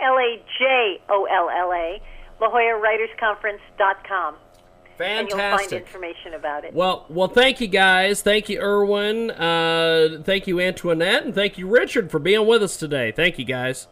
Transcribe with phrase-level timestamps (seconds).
[0.00, 2.02] L-A-J-O-L-L-A,
[2.40, 4.36] La Jolla Writers Conference.com.
[5.00, 6.74] And you'll find information about it.
[6.74, 8.20] Well, well, thank you guys.
[8.20, 9.30] Thank you, Irwin.
[9.30, 13.12] Uh, thank you, Antoinette, and thank you, Richard, for being with us today.
[13.12, 13.86] Thank you, guys.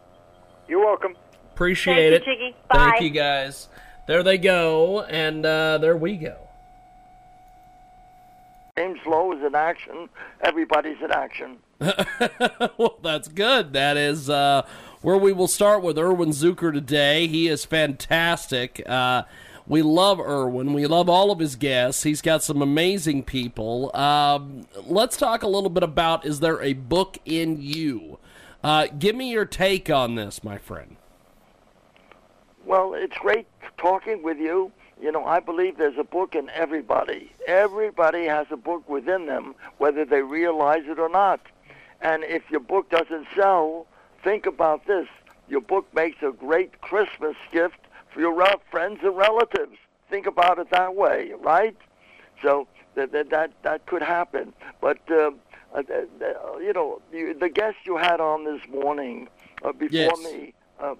[0.66, 1.14] You're welcome.
[1.54, 2.36] Appreciate Thank you, it.
[2.36, 2.56] Jiggy.
[2.68, 2.90] Bye.
[2.90, 3.68] Thank you, guys.
[4.08, 6.36] There they go, and uh, there we go.
[8.76, 10.08] James Lowe is in action.
[10.42, 11.58] Everybody's in action.
[12.76, 13.72] well, that's good.
[13.72, 14.66] That is uh,
[15.06, 17.28] where we will start with Irwin Zucker today.
[17.28, 18.82] He is fantastic.
[18.86, 19.22] Uh,
[19.64, 20.72] we love Irwin.
[20.72, 22.02] We love all of his guests.
[22.02, 23.94] He's got some amazing people.
[23.94, 28.18] Um, let's talk a little bit about is there a book in you?
[28.64, 30.96] Uh, give me your take on this, my friend.
[32.64, 33.46] Well, it's great
[33.78, 34.72] talking with you.
[35.00, 37.30] You know, I believe there's a book in everybody.
[37.46, 41.38] Everybody has a book within them, whether they realize it or not.
[42.00, 43.86] And if your book doesn't sell,
[44.26, 45.06] think about this.
[45.48, 47.78] Your book makes a great Christmas gift
[48.12, 48.34] for your
[48.72, 49.76] friends and relatives.
[50.10, 51.76] Think about it that way, right?
[52.42, 52.66] So
[52.96, 54.52] that that that, that could happen.
[54.80, 55.30] But uh,
[55.74, 59.28] uh, uh, you know, you, the guest you had on this morning
[59.64, 60.24] uh, before Yes.
[60.24, 60.96] me, uh,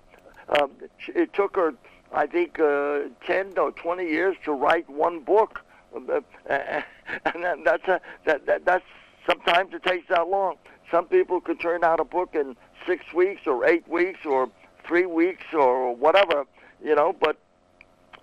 [0.61, 0.71] um,
[1.09, 1.75] it took her,
[2.13, 5.63] I think, uh, 10 or 20 years to write one book.
[5.97, 6.21] Uh,
[7.25, 8.85] and that's, a, that, that, that's
[9.27, 10.57] sometimes it takes that long.
[10.91, 14.49] Some people could turn out a book in six weeks or eight weeks or
[14.87, 16.45] three weeks or whatever,
[16.83, 17.37] you know, but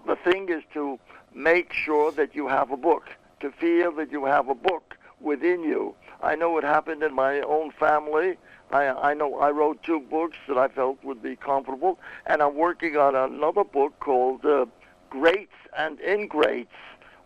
[0.08, 0.98] the thing is to
[1.34, 3.10] make sure that you have a book,
[3.42, 5.96] to feel that you have a book within you.
[6.22, 8.38] I know it happened in my own family.
[8.72, 12.56] I, I know I wrote two books that I felt would be comfortable, and I'm
[12.56, 14.66] working on another book called uh,
[15.10, 16.72] Greats and Ingrates,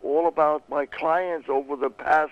[0.03, 2.31] all about my clients over the past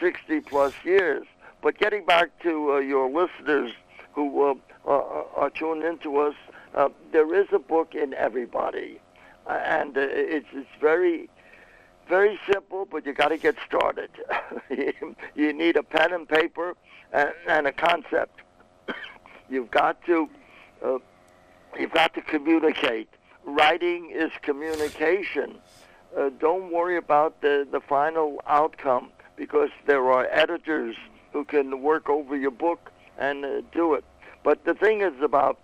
[0.00, 1.26] 60 plus years.
[1.62, 3.72] But getting back to uh, your listeners
[4.14, 4.54] who uh,
[4.86, 6.34] are, are tuned into us,
[6.74, 9.00] uh, there is a book in everybody,
[9.46, 11.28] uh, and uh, it's it's very
[12.08, 14.10] very simple, but you got to get started.
[15.34, 16.74] you need a pen and paper
[17.12, 18.40] and, and a concept.
[19.50, 20.28] you've got to
[20.84, 20.98] uh,
[21.78, 23.08] you've got to communicate.
[23.44, 25.58] Writing is communication.
[26.16, 30.94] Uh, don't worry about the the final outcome because there are editors
[31.32, 34.04] who can work over your book and uh, do it.
[34.44, 35.58] But the thing is about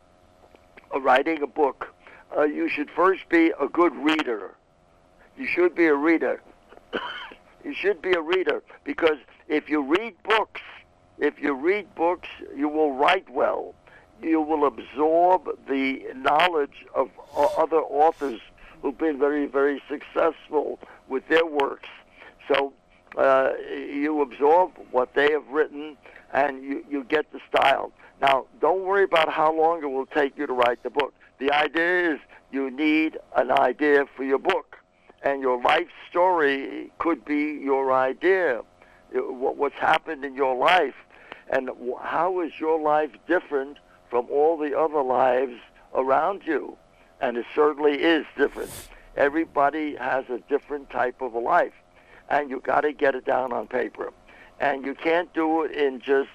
[0.94, 1.92] uh, writing a book,
[2.34, 4.54] uh, you should first be a good reader.
[5.36, 6.40] You should be a reader.
[7.64, 10.62] you should be a reader because if you read books,
[11.18, 13.74] if you read books, you will write well.
[14.22, 18.40] You will absorb the knowledge of o- other authors
[18.80, 20.78] who've been very, very successful
[21.08, 21.90] with their works.
[22.48, 22.72] So
[23.16, 25.96] uh, you absorb what they have written
[26.32, 27.92] and you, you get the style.
[28.20, 31.14] Now, don't worry about how long it will take you to write the book.
[31.38, 34.78] The idea is you need an idea for your book,
[35.22, 38.62] and your life story could be your idea.
[39.12, 40.94] What's happened in your life,
[41.50, 41.70] and
[42.02, 43.78] how is your life different
[44.10, 45.58] from all the other lives
[45.94, 46.76] around you?
[47.20, 48.70] And it certainly is different.
[49.16, 51.72] Everybody has a different type of a life,
[52.28, 54.12] and you got to get it down on paper.
[54.60, 56.30] And you can't do it in just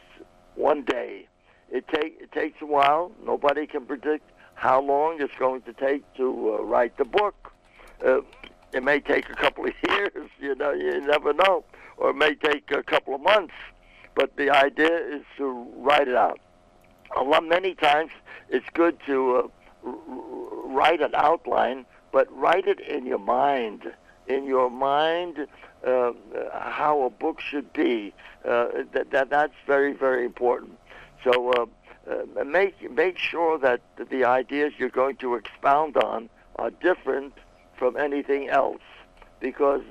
[0.56, 1.28] one day.
[1.72, 3.12] It take it takes a while.
[3.26, 7.54] Nobody can predict how long it's going to take to uh, write the book.
[8.06, 8.22] Uh,
[8.74, 10.30] it may take a couple of years.
[10.40, 11.64] You know, you never know,
[11.98, 13.54] or it may take a couple of months.
[14.14, 16.40] But the idea is to write it out.
[17.18, 18.12] A lot, many times,
[18.50, 19.52] it's good to
[19.86, 19.92] uh,
[20.66, 23.92] write an outline, but write it in your mind.
[24.28, 25.48] In your mind,
[25.86, 26.12] uh,
[26.52, 28.14] how a book should be.
[28.44, 30.78] Uh, that, that that's very very important.
[31.24, 31.66] So uh,
[32.12, 37.34] uh, make make sure that the ideas you're going to expound on are different
[37.76, 38.82] from anything else,
[39.40, 39.82] because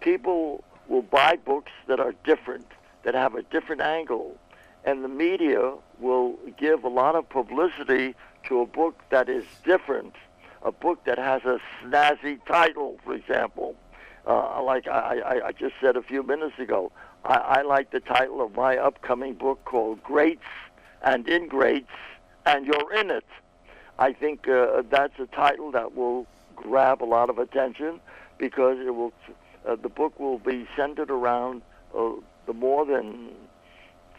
[0.00, 2.66] people will buy books that are different,
[3.04, 4.36] that have a different angle,
[4.84, 10.14] and the media will give a lot of publicity to a book that is different,
[10.64, 13.76] a book that has a snazzy title, for example.
[14.26, 16.92] Uh, like I, I, just said a few minutes ago,
[17.24, 20.42] I, I like the title of my upcoming book called Greats
[21.02, 21.90] and Ingrates,
[22.46, 23.24] and You're in It.
[23.98, 28.00] I think uh, that's a title that will grab a lot of attention
[28.38, 29.12] because it will.
[29.66, 31.62] Uh, the book will be centered around
[31.96, 32.10] uh,
[32.46, 33.30] the more than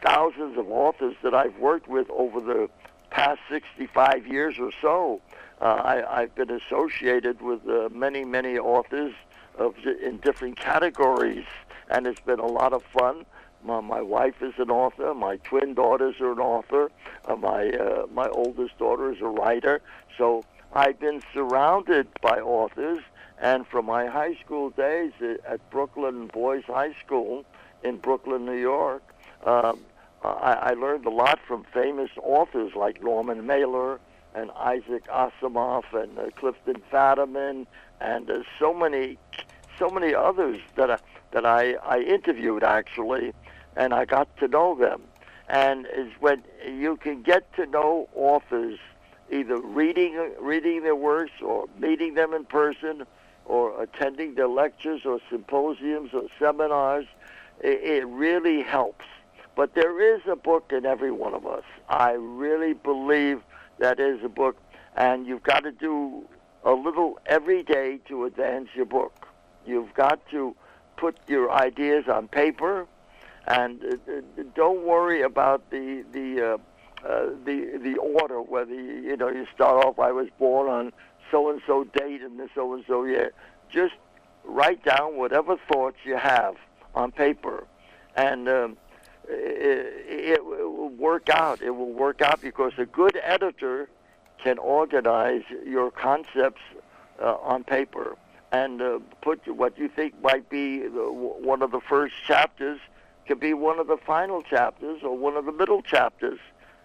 [0.02, 2.70] thousands of authors that I've worked with over the
[3.10, 5.22] past 65 years or so.
[5.62, 9.14] Uh, I, I've been associated with uh, many, many authors
[9.58, 11.46] of in different categories,
[11.90, 13.26] and it's been a lot of fun.
[13.64, 15.14] My, my wife is an author.
[15.14, 16.92] My twin daughters are an author.
[17.26, 19.82] Uh, my uh, my oldest daughter is a writer.
[20.18, 23.00] So I've been surrounded by authors,
[23.42, 27.46] and from my high school days at Brooklyn Boys High School
[27.84, 29.04] in Brooklyn, New York,
[29.46, 29.80] um,
[30.24, 34.00] I, I learned a lot from famous authors like Norman Mailer
[34.36, 37.68] and Isaac Asimov and uh, Clifton Fadiman
[38.02, 39.18] and uh, so many
[39.80, 41.00] so many others that I,
[41.32, 43.34] that I, I interviewed actually
[43.76, 45.02] and I got to know them.
[45.50, 48.80] And is when you can get to know authors,
[49.32, 53.06] either reading reading their works or meeting them in person,
[53.46, 57.06] or attending their lectures or symposiums or seminars.
[57.60, 59.06] It, it really helps.
[59.56, 61.64] But there is a book in every one of us.
[61.90, 63.42] I really believe
[63.84, 64.58] that is a book,
[64.96, 66.26] and you've got to do
[66.64, 69.28] a little every day to advance your book.
[69.66, 70.56] You've got to
[70.98, 72.88] put your ideas on paper
[73.48, 78.42] and uh, uh, don't worry about the the uh, uh, the the order.
[78.42, 80.94] Whether you, you know you start off, I was born on
[81.32, 83.34] so and so date and this so and so year.
[83.70, 83.96] Just
[84.46, 86.56] write down whatever thoughts you have
[86.96, 87.68] on paper,
[88.16, 88.78] and um,
[89.28, 91.62] it, it will work out.
[91.62, 93.90] It will work out because a good editor
[94.44, 96.62] can organize your concepts
[97.22, 98.18] uh, on paper
[98.52, 102.80] and uh, put what you think might be the, one of the first chapters
[103.28, 106.40] could be one of the final chapters or one of the middle chapters.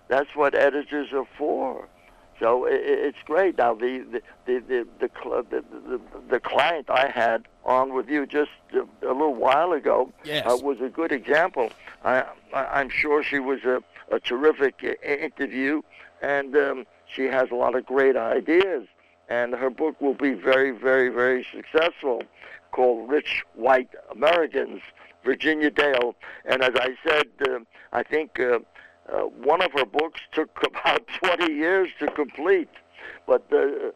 [0.09, 1.89] That's what editors are for.
[2.41, 3.59] So it, it's great.
[3.59, 5.11] Now the the the the, the,
[5.51, 6.01] the, the,
[6.31, 10.47] the client I had on with you just a, a little while ago yes.
[10.47, 11.71] uh, was a good example.
[12.05, 15.83] I, I am sure she was a, a terrific interview,
[16.23, 18.87] and um, she has a lot of great ideas.
[19.31, 22.23] And her book will be very, very, very successful,
[22.73, 24.81] called "Rich White Americans."
[25.25, 26.15] Virginia Dale.
[26.45, 27.59] And as I said, uh,
[27.93, 28.61] I think uh,
[29.13, 32.71] uh, one of her books took about 20 years to complete.
[33.27, 33.93] But uh,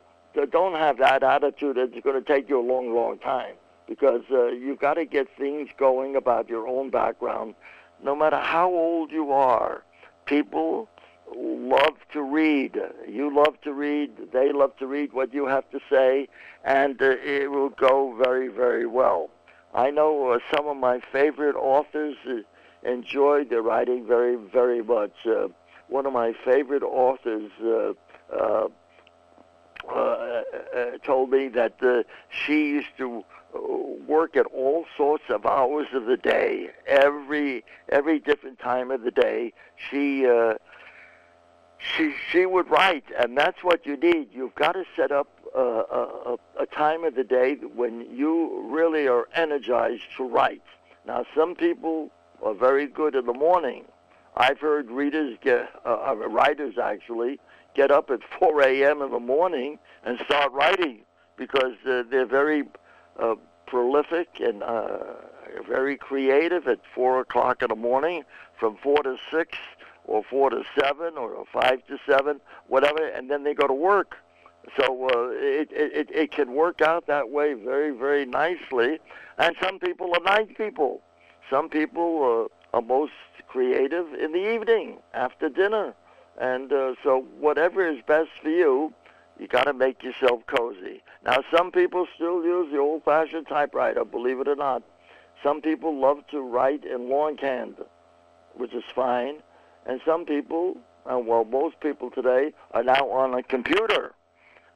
[0.47, 3.55] don't have that attitude it's going to take you a long, long time
[3.89, 7.55] because uh, you've got to get things going about your own background.
[8.03, 9.83] No matter how old you are,
[10.25, 10.89] people
[11.37, 12.81] love to read.
[13.09, 14.33] You love to read.
[14.33, 16.29] They love to read what you have to say,
[16.65, 19.31] and uh, it will go very, very well.
[19.75, 22.43] I know uh, some of my favorite authors uh,
[22.85, 25.13] enjoyed their writing very, very much.
[25.27, 25.49] Uh,
[25.89, 27.93] one of my favorite authors uh,
[28.35, 28.69] uh,
[29.93, 30.43] uh,
[31.05, 31.75] told me that
[32.31, 33.25] she used to
[34.07, 39.11] work at all sorts of hours of the day, every every different time of the
[39.11, 39.53] day.
[39.91, 40.27] She
[41.79, 44.29] she she would write, and that's what you need.
[44.33, 49.29] You've got to set up a, a time of the day when you really are
[49.35, 50.63] energized to write.
[51.07, 52.11] Now, some people
[52.43, 53.85] are very good in the morning.
[54.37, 57.39] I've heard readers get uh, uh writers actually
[57.75, 59.03] get up at 4 a.m.
[59.03, 61.01] in the morning and start writing
[61.37, 62.65] because uh, they're very
[63.19, 63.35] uh,
[63.67, 64.99] prolific and uh,
[65.69, 68.25] very creative at 4 o'clock in the morning
[68.59, 69.59] from 4 to 6
[70.05, 74.17] or four to seven or five to seven, whatever, and then they go to work.
[74.77, 79.01] So uh, it, it it can work out that way very very nicely.
[79.39, 81.03] And some people are night people.
[81.51, 83.13] Some people uh, are most
[83.49, 85.95] creative in the evening after dinner.
[86.41, 88.93] And uh, so whatever is best for you,
[89.39, 91.03] you got to make yourself cozy.
[91.25, 94.83] Now some people still use the old-fashioned typewriter, believe it or not.
[95.43, 97.77] Some people love to write in longhand,
[98.55, 99.43] which is fine.
[99.87, 100.77] And some people,
[101.11, 104.15] uh, well, most people today are now on a computer.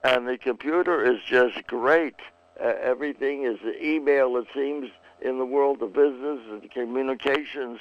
[0.02, 2.16] And the computer is just great.
[2.60, 7.80] Uh, everything is email, it seems, in the world of business and communications.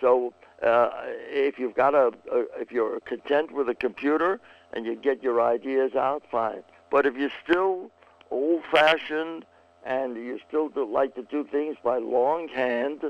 [0.00, 0.90] So uh,
[1.28, 4.40] if you've got a, a, if you're content with a computer
[4.72, 6.62] and you get your ideas out, fine.
[6.90, 7.90] But if you're still
[8.30, 9.44] old-fashioned
[9.84, 13.02] and you still like to do things by longhand,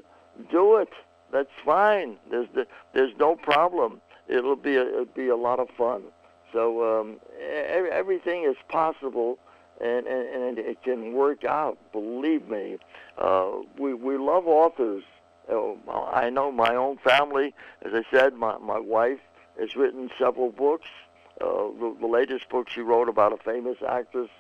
[0.51, 0.89] do it
[1.33, 2.19] that's fine.
[2.31, 4.01] There's the, there's no problem.
[4.29, 6.03] It'll be a, it'll be a lot of fun.
[6.53, 9.39] So um, every, everything is possible,
[9.83, 11.79] and, and, and it can work out.
[11.93, 12.79] Believe me,
[13.19, 15.05] uh, we we love authors.
[15.51, 15.75] Uh,
[16.13, 17.55] I know my own family.
[17.83, 19.21] As I said, my my wife
[19.59, 20.89] has written several books.
[21.39, 24.31] the, the latest book she wrote about a famous actress,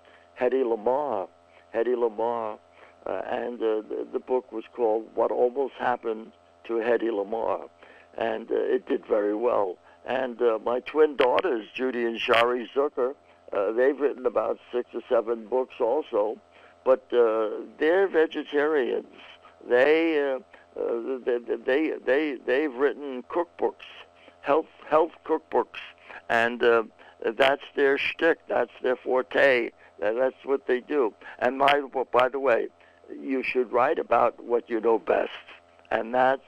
[0.40, 1.28] Hedy Lamarr.
[1.74, 2.58] Hedy Lamarr,
[3.06, 6.32] uh, and uh, the, the book was called What Almost Happened
[6.64, 7.68] to Hedy Lamarr,
[8.16, 9.78] and uh, it did very well.
[10.04, 13.14] And uh, my twin daughters, Judy and Shari Zucker,
[13.52, 16.38] uh, they've written about six or seven books also,
[16.84, 19.14] but uh, they're vegetarians.
[19.68, 20.38] They, uh,
[20.80, 23.86] uh, they they they they've written cookbooks,
[24.40, 25.80] health health cookbooks,
[26.28, 26.84] and uh,
[27.36, 28.38] that's their shtick.
[28.48, 29.70] That's their forte.
[30.00, 31.14] That's what they do.
[31.38, 31.82] And my,
[32.12, 32.68] by the way,
[33.20, 35.30] you should write about what you know best,
[35.90, 36.42] and that's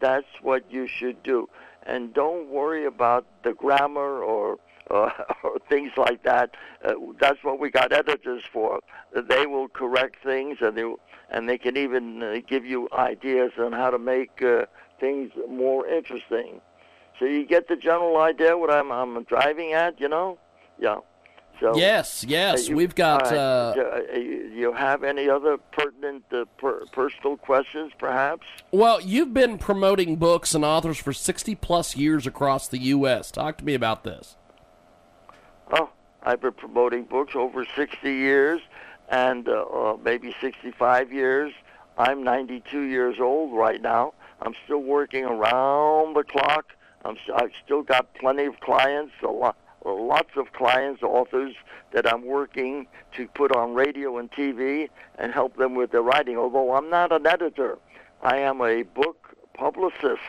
[0.00, 1.48] that's what you should do.
[1.84, 4.58] And don't worry about the grammar or
[4.90, 5.10] uh,
[5.44, 6.50] or things like that.
[6.84, 8.80] Uh, that's what we got editors for.
[9.14, 10.94] They will correct things, and they
[11.30, 14.66] and they can even uh, give you ideas on how to make uh,
[15.00, 16.60] things more interesting.
[17.18, 20.38] So you get the general idea what I'm I'm driving at, you know?
[20.78, 20.98] Yeah.
[21.60, 23.32] So yes, yes, you, we've got.
[23.32, 28.46] Uh, uh, you have any other pertinent uh, per- personal questions, perhaps?
[28.72, 33.30] Well, you've been promoting books and authors for sixty plus years across the U.S.
[33.30, 34.36] Talk to me about this.
[35.72, 35.88] Oh,
[36.22, 38.60] I've been promoting books over sixty years,
[39.08, 41.52] and uh, uh, maybe sixty-five years.
[41.98, 44.14] I'm 92 years old right now.
[44.40, 46.72] I'm still working around the clock.
[47.04, 51.54] I'm, I've still got plenty of clients, a lot, lots of clients, authors
[51.92, 52.86] that I'm working
[53.16, 54.88] to put on radio and TV
[55.18, 56.38] and help them with their writing.
[56.38, 57.78] Although I'm not an editor,
[58.22, 60.22] I am a book publicist,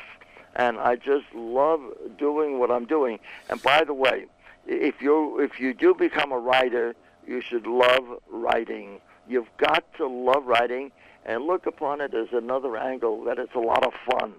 [0.55, 1.81] and I just love
[2.17, 3.19] doing what I'm doing.
[3.49, 4.25] And by the way,
[4.67, 8.99] if you if you do become a writer, you should love writing.
[9.27, 10.91] You've got to love writing
[11.25, 14.33] and look upon it as another angle that it's a lot of fun.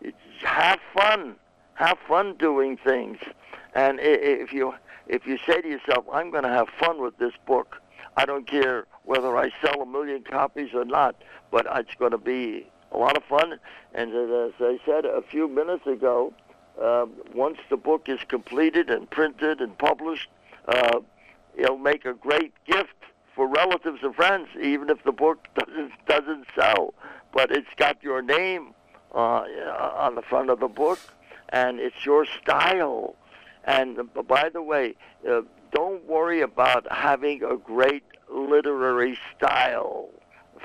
[0.00, 1.36] It's, have fun.
[1.74, 3.18] Have fun doing things.
[3.74, 4.74] And if you
[5.06, 7.80] if you say to yourself, "I'm going to have fun with this book,"
[8.16, 11.16] I don't care whether I sell a million copies or not,
[11.50, 13.58] but it's going to be a lot of fun.
[13.94, 16.32] And as I said a few minutes ago,
[16.82, 20.28] uh, once the book is completed and printed and published,
[20.66, 21.00] uh,
[21.56, 22.94] it'll make a great gift
[23.34, 26.94] for relatives and friends, even if the book doesn't doesn't sell.
[27.32, 28.74] But it's got your name
[29.14, 29.44] uh,
[29.96, 30.98] on the front of the book,
[31.48, 33.16] and it's your style
[33.64, 34.94] and by the way,
[35.28, 40.08] uh, don't worry about having a great literary style,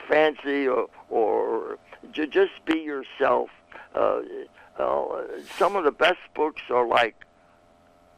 [0.07, 1.77] fancy or, or
[2.11, 3.49] just be yourself.
[3.93, 4.21] Uh,
[4.83, 7.15] uh, some of the best books are like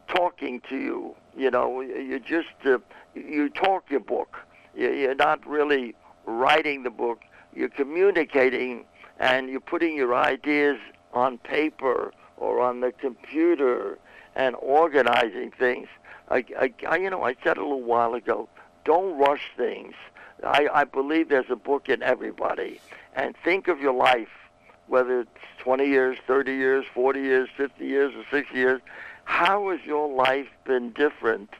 [0.08, 1.14] talking to you.
[1.36, 2.78] You know, you just uh,
[3.14, 4.36] you talk your book.
[4.74, 5.94] You're not really
[6.26, 7.22] writing the book.
[7.54, 8.84] You're communicating,
[9.18, 10.78] and you're putting your ideas
[11.12, 13.98] on paper or on the computer
[14.34, 15.88] and organizing things.
[16.28, 16.44] I,
[16.88, 18.48] I, you know, I said a little while ago,
[18.84, 19.94] don't rush things.
[20.44, 22.80] I, I believe there's a book in everybody.
[23.14, 24.28] And think of your life,
[24.90, 28.80] whether it's 20 years, 30 years, 40 years, 50 years, or 60 years.
[29.24, 31.50] How has your life been different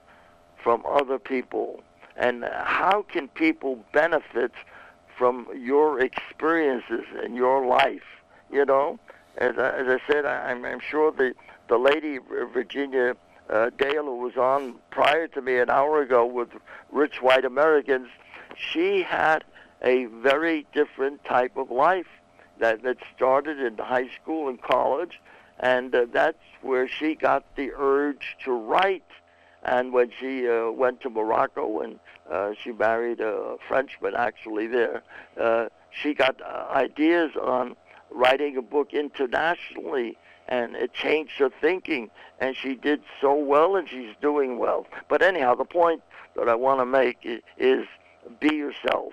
[0.62, 1.82] from other people?
[2.16, 4.50] And how can people benefit
[5.16, 8.02] from your experiences in your life?
[8.50, 8.98] You know,
[9.38, 11.34] as I, as I said, I, I'm, I'm sure the
[11.68, 12.18] the lady
[12.52, 13.14] Virginia
[13.48, 16.48] uh, Dale, who was on prior to me an hour ago with
[16.90, 18.08] Rich White Americans,
[18.56, 19.44] she had
[19.82, 22.08] a very different type of life
[22.60, 25.20] that that started in high school and college,
[25.58, 29.04] and uh, that's where she got the urge to write.
[29.62, 31.98] And when she uh, went to Morocco and
[32.30, 35.02] uh, she married a Frenchman actually there,
[35.38, 37.76] uh, she got uh, ideas on
[38.10, 40.16] writing a book internationally
[40.48, 45.22] and it changed her thinking and she did so well and she's doing well but
[45.22, 46.02] anyhow the point
[46.34, 47.18] that i want to make
[47.56, 47.86] is
[48.40, 49.12] be yourself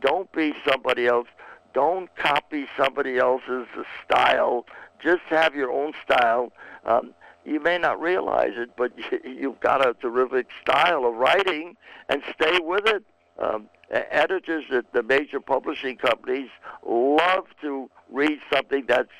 [0.00, 1.28] don't be somebody else
[1.74, 3.66] don't copy somebody else's
[4.04, 4.66] style
[5.02, 6.52] just have your own style
[6.84, 7.12] um,
[7.44, 8.92] you may not realize it but
[9.24, 11.76] you've got a terrific style of writing
[12.08, 13.04] and stay with it
[13.38, 16.48] um, editors at the major publishing companies
[16.86, 19.10] love to read something that's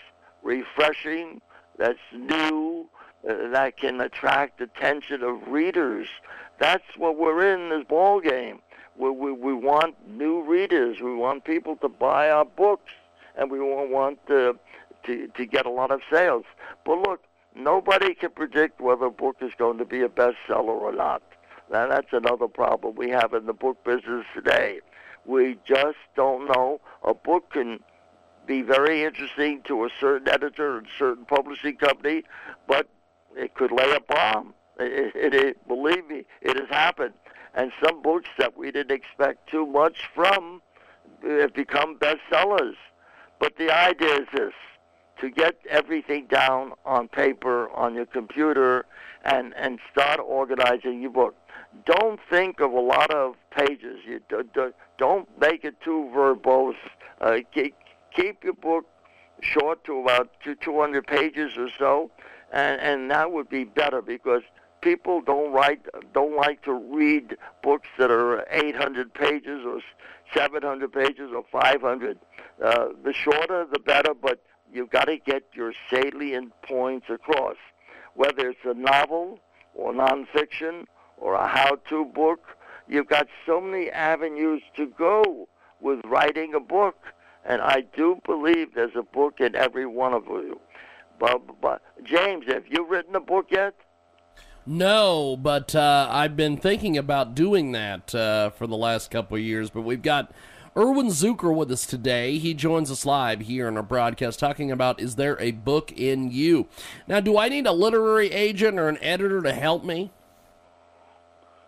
[0.43, 1.41] refreshing,
[1.79, 2.89] that's new,
[3.29, 6.09] uh, that can attract attention of readers.
[6.59, 8.61] That's what we're in this ball game.
[8.97, 11.01] We, we, we want new readers.
[11.01, 12.93] We want people to buy our books,
[13.37, 14.59] and we want to,
[15.05, 16.45] to, to get a lot of sales.
[16.85, 17.23] But look,
[17.55, 21.23] nobody can predict whether a book is going to be a bestseller or not.
[21.71, 24.81] Now, that's another problem we have in the book business today.
[25.25, 26.81] We just don't know.
[27.05, 27.81] A book can
[28.47, 32.25] be very interesting to a certain editor and certain publishing company,
[32.67, 32.89] but
[33.37, 34.53] it could lay a bomb.
[34.79, 37.15] It, it, it, believe me, it has happened.
[37.55, 40.63] And some books that we didn't expect too much from
[41.23, 42.75] have become bestsellers.
[43.39, 44.53] But the idea is this
[45.21, 48.87] to get everything down on paper, on your computer,
[49.25, 51.35] and, and start organizing your book.
[51.87, 54.01] Don't think of a lot of pages.
[54.07, 56.75] You do, do, don't make it too verbose.
[57.21, 57.75] Uh, keep,
[58.15, 58.85] keep your book
[59.41, 62.11] short to about two, 200 pages or so,
[62.53, 64.43] and, and that would be better because
[64.83, 69.81] people don't write don't like to read books that are 800 pages or
[70.35, 72.19] 700 pages or 500.
[72.63, 77.57] Uh, the shorter, the better, but you've got to get your salient points across.
[78.15, 79.39] Whether it's a novel
[79.75, 80.85] or nonfiction
[81.17, 82.41] or a how-to book,
[82.89, 85.49] you've got so many avenues to go
[85.81, 86.97] with writing a book.
[87.45, 90.61] And I do believe there's a book in every one of you.
[91.19, 93.75] But, but James, have you written a book yet?
[94.65, 99.43] No, but uh, I've been thinking about doing that uh, for the last couple of
[99.43, 99.71] years.
[99.71, 100.31] But we've got
[100.77, 102.39] Irwin Zucker with us today.
[102.39, 106.31] He joins us live here in our broadcast talking about Is There a Book in
[106.31, 106.69] You?
[107.09, 110.13] Now, do I need a literary agent or an editor to help me?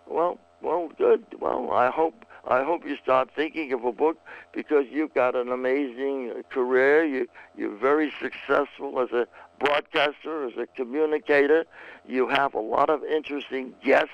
[0.06, 1.24] Well, well, good.
[1.40, 4.18] Well, I hope I hope you start thinking of a book
[4.52, 7.04] because you've got an amazing career.
[7.04, 9.26] You you're very successful as a
[9.58, 11.64] broadcaster, as a communicator.
[12.06, 14.11] You have a lot of interesting guests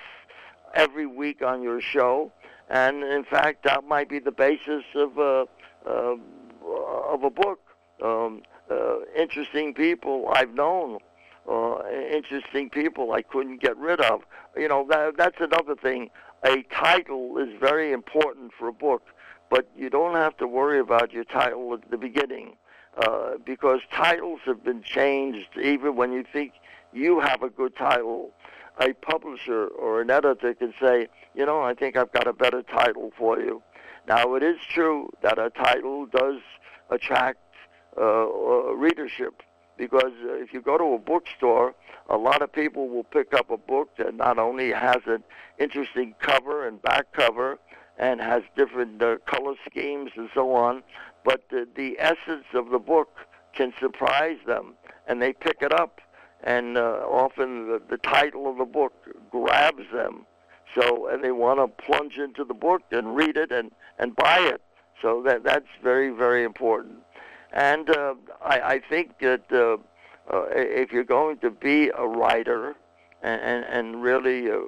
[0.75, 2.33] every week on your show,
[2.69, 5.47] and in fact, that might be the basis of a
[5.87, 6.17] uh,
[7.11, 7.61] of a book.
[8.03, 10.99] Um, uh, interesting people I've known,
[11.51, 11.79] uh,
[12.13, 14.23] interesting people I couldn't get rid of.
[14.57, 16.11] You know, that, that's another thing.
[16.45, 19.03] A title is very important for a book,
[19.51, 22.57] but you don't have to worry about your title at the beginning.
[22.97, 26.53] Uh, because titles have been changed even when you think
[26.93, 28.33] you have a good title.
[28.81, 32.63] A publisher or an editor can say, you know, I think I've got a better
[32.63, 33.63] title for you.
[34.09, 36.41] Now, it is true that a title does
[36.91, 37.39] attract
[37.97, 38.27] uh,
[38.75, 39.43] readership
[39.77, 41.75] because if you go to a bookstore,
[42.09, 45.23] a lot of people will pick up a book that not only has an
[45.59, 47.59] interesting cover and back cover
[47.99, 50.83] and has different uh, color schemes and so on,
[51.25, 53.09] but the, the essence of the book
[53.55, 54.75] can surprise them,
[55.07, 56.01] and they pick it up,
[56.45, 58.93] and uh, often the, the title of the book
[59.31, 60.27] grabs them.
[60.75, 64.39] So, and they want to plunge into the book and read it and, and buy
[64.39, 64.63] it.
[65.03, 66.99] So that that's very very important.
[67.53, 69.79] And uh, I, I think that uh,
[70.33, 72.77] uh, if you're going to be a writer
[73.23, 74.59] and, and, and really uh,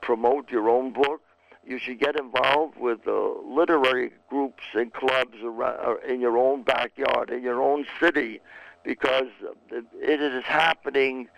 [0.00, 1.22] promote your own book,
[1.70, 6.64] you should get involved with uh, literary groups and clubs around, uh, in your own
[6.64, 8.40] backyard, in your own city,
[8.82, 9.28] because
[9.70, 11.28] it is happening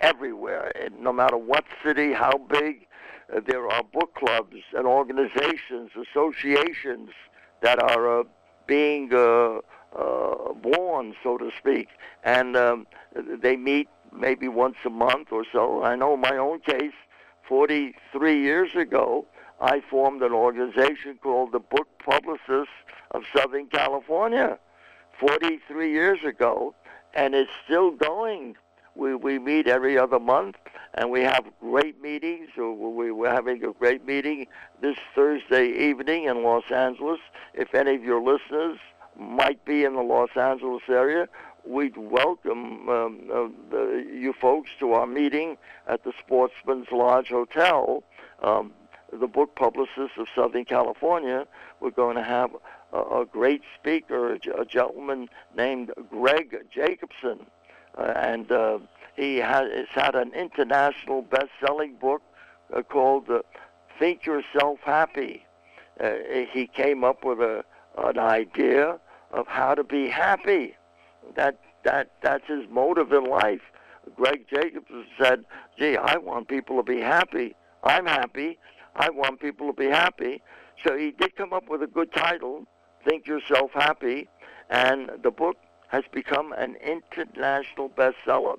[0.00, 0.70] everywhere.
[0.78, 2.86] And no matter what city, how big,
[3.34, 7.08] uh, there are book clubs and organizations, associations
[7.62, 8.24] that are uh,
[8.66, 9.60] being uh,
[9.96, 11.88] uh, born, so to speak,
[12.24, 12.86] and um,
[13.40, 15.82] they meet maybe once a month or so.
[15.82, 16.92] I know my own case,
[17.48, 19.26] 43 years ago,
[19.60, 22.74] I formed an organization called the Book Publicists
[23.10, 24.58] of Southern California
[25.18, 26.74] 43 years ago,
[27.14, 28.56] and it's still going.
[28.94, 30.56] We, we meet every other month,
[30.94, 32.48] and we have great meetings.
[32.56, 34.46] We, we're having a great meeting
[34.80, 37.20] this Thursday evening in Los Angeles.
[37.54, 38.78] If any of your listeners
[39.18, 41.28] might be in the Los Angeles area,
[41.64, 48.02] we'd welcome um, uh, the, you folks to our meeting at the Sportsman's Lodge Hotel.
[48.42, 48.72] Um,
[49.12, 51.46] the book publicist of Southern California,
[51.80, 52.50] we're going to have
[52.92, 57.46] a, a great speaker, a, gentleman named Greg Jacobson.
[57.96, 58.78] Uh, and uh,
[59.16, 62.22] he has, has, had an international best-selling book
[62.74, 63.40] uh, called uh,
[63.98, 65.44] Think Yourself Happy.
[66.00, 66.12] Uh,
[66.52, 67.64] he came up with a,
[67.96, 68.98] an idea
[69.32, 70.76] of how to be happy.
[71.34, 73.62] That, that, that's his motive in life.
[74.16, 75.44] Greg Jacobson said,
[75.78, 77.54] gee, I want people to be happy.
[77.84, 78.58] I'm happy.
[78.98, 80.42] I want people to be happy.
[80.84, 82.66] So he did come up with a good title,
[83.04, 84.28] Think Yourself Happy,
[84.70, 85.56] and the book
[85.88, 88.56] has become an international bestseller.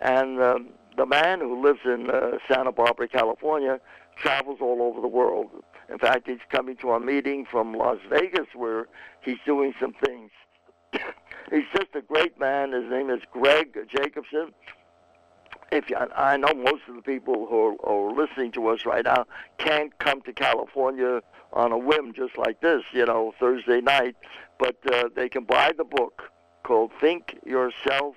[0.00, 3.80] And um, the man who lives in uh, Santa Barbara, California,
[4.16, 5.50] travels all over the world.
[5.90, 8.86] In fact, he's coming to a meeting from Las Vegas where
[9.22, 10.30] he's doing some things.
[11.50, 12.72] he's just a great man.
[12.72, 14.52] His name is Greg Jacobson
[15.72, 19.04] if you, I know most of the people who are, are listening to us right
[19.04, 19.24] now
[19.58, 24.16] can't come to California on a whim just like this, you know, Thursday night,
[24.58, 26.30] but uh, they can buy the book
[26.62, 28.16] called Think Yourself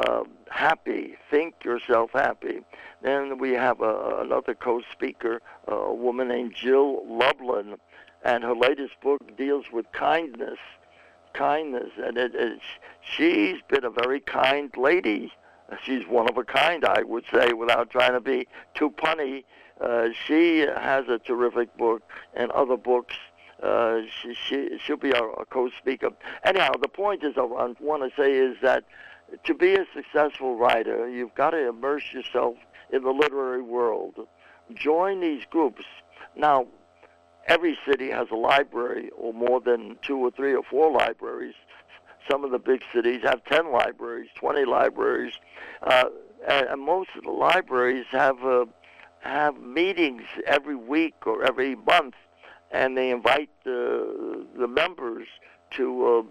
[0.00, 1.16] uh, happy.
[1.30, 2.60] Think yourself happy.
[3.02, 7.76] Then we have another co-speaker, a woman named Jill Lublin,
[8.24, 10.58] and her latest book deals with kindness.
[11.34, 12.60] Kindness, and it, it,
[13.00, 15.32] she's been a very kind lady.
[15.84, 19.44] She's one of a kind, I would say, without trying to be too punny.
[19.80, 22.02] Uh, she has a terrific book
[22.34, 23.14] and other books.
[23.62, 26.10] Uh, she, she she'll be our, our co-speaker.
[26.44, 28.84] Anyhow, the point is, I want to say is that
[29.44, 32.56] to be a successful writer, you've got to immerse yourself
[32.92, 34.14] in the literary world.
[34.74, 35.84] Join these groups.
[36.36, 36.66] Now,
[37.46, 41.54] every city has a library, or more than two or three or four libraries.
[42.30, 45.34] Some of the big cities have 10 libraries, 20 libraries,
[45.82, 46.04] uh,
[46.48, 48.66] and most of the libraries have uh,
[49.20, 52.14] have meetings every week or every month,
[52.70, 55.26] and they invite the the members
[55.72, 56.22] to uh,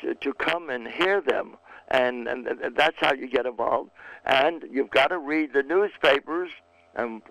[0.00, 1.56] to, to come and hear them
[1.90, 3.90] and, and, and that's how you get involved.
[4.24, 6.50] And you've got to read the newspapers
[6.96, 7.22] and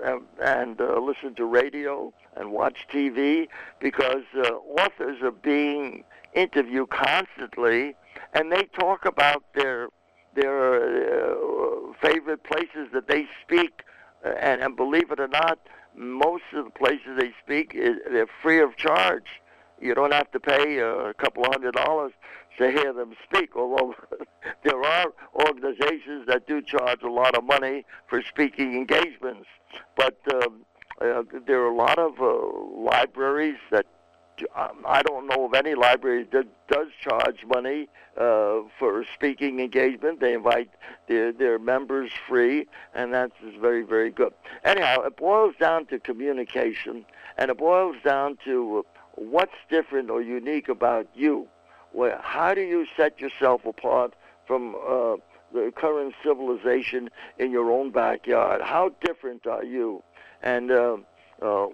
[0.41, 3.49] and uh, listen to radio and watch TV
[3.81, 7.95] because uh, authors are being interviewed constantly,
[8.33, 9.89] and they talk about their
[10.35, 13.81] their uh, favorite places that they speak,
[14.23, 15.59] uh, and, and believe it or not,
[15.95, 19.25] most of the places they speak is they're free of charge.
[19.81, 22.11] You don't have to pay a couple hundred dollars
[22.57, 23.95] to hear them speak, although
[24.63, 29.47] there are organizations that do charge a lot of money for speaking engagements.
[29.95, 30.65] But um,
[31.01, 32.27] uh, there are a lot of uh,
[32.77, 33.85] libraries that
[34.85, 40.19] I don't know of any library that does charge money uh, for speaking engagement.
[40.19, 40.69] They invite
[41.07, 44.33] their their members free, and that's very very good.
[44.63, 47.05] Anyhow, it boils down to communication,
[47.37, 51.47] and it boils down to what's different or unique about you
[51.91, 54.13] where how do you set yourself apart
[54.45, 55.15] from uh,
[55.53, 58.61] the current civilization in your own backyard?
[58.61, 60.03] How different are you?
[60.41, 60.97] And uh,
[61.41, 61.67] uh,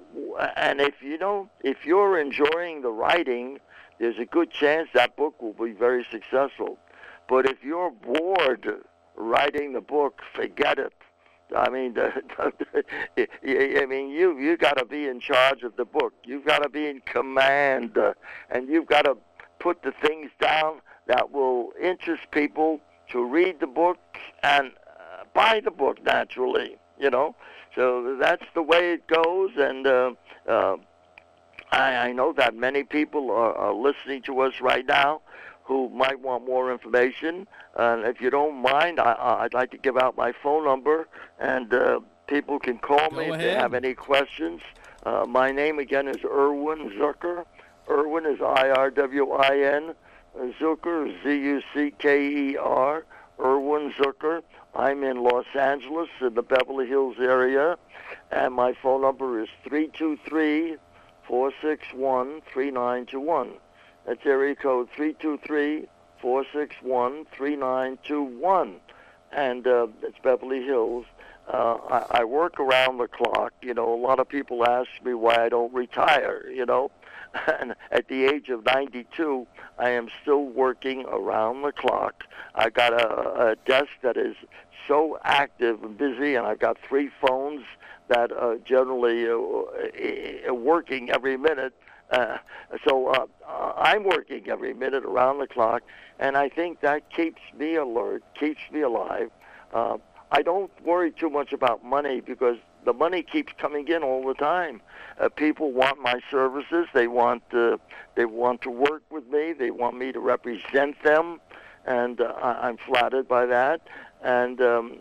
[0.56, 3.60] and if you don't, if you're enjoying the writing,
[4.00, 6.78] there's a good chance that book will be very successful.
[7.28, 8.84] But if you're bored
[9.16, 10.94] writing the book, forget it.
[11.56, 12.12] I mean, the,
[13.16, 13.28] the,
[13.82, 16.14] I mean, you you got to be in charge of the book.
[16.24, 18.14] You've got to be in command, uh,
[18.50, 19.18] and you've got to
[19.60, 22.80] put the things down that will interest people
[23.12, 24.00] to read the book
[24.44, 27.36] and uh, buy the book naturally, you know.
[27.76, 30.12] So that's the way it goes, and uh,
[30.48, 30.78] uh,
[31.72, 35.22] I, I know that many people are, are listening to us right now
[35.66, 37.48] who might want more information.
[37.76, 41.08] And if you don't mind, I, I'd like to give out my phone number,
[41.40, 43.34] and uh, people can call Go me ahead.
[43.36, 44.62] if they have any questions.
[45.06, 47.46] Uh, my name again is Irwin Zucker.
[47.90, 49.96] Irwin is I R W I N.
[50.60, 53.06] Zucker, Z U C K E R.
[53.40, 54.42] Irwin Zucker.
[54.76, 57.78] I'm in Los Angeles, in the Beverly Hills area,
[58.32, 60.78] and my phone number is 323
[61.28, 63.54] 461 3921.
[64.06, 65.88] That's area code 323
[66.22, 68.76] 461 3921.
[69.32, 71.06] And uh, it's Beverly Hills.
[71.52, 73.54] Uh, I, I work around the clock.
[73.62, 76.92] You know, a lot of people ask me why I don't retire, you know.
[77.60, 82.24] And at the age of 92, I am still working around the clock.
[82.56, 84.36] I got a, a desk that is
[84.88, 87.64] so active and busy, and I've got three phones
[88.08, 91.74] that are generally uh, working every minute.
[92.12, 92.38] Uh,
[92.88, 93.26] so uh,
[93.78, 95.82] I'm working every minute around the clock,
[96.20, 99.32] and I think that keeps me alert, keeps me alive.
[99.74, 99.98] Uh,
[100.32, 104.34] I don't worry too much about money because the money keeps coming in all the
[104.36, 104.82] time.
[105.20, 106.88] Uh, people want my services.
[106.94, 107.78] They want uh,
[108.16, 109.54] they want to work with me.
[109.54, 111.40] They want me to represent them,
[111.86, 113.82] and uh, I- I'm flattered by that.
[114.24, 114.98] And um,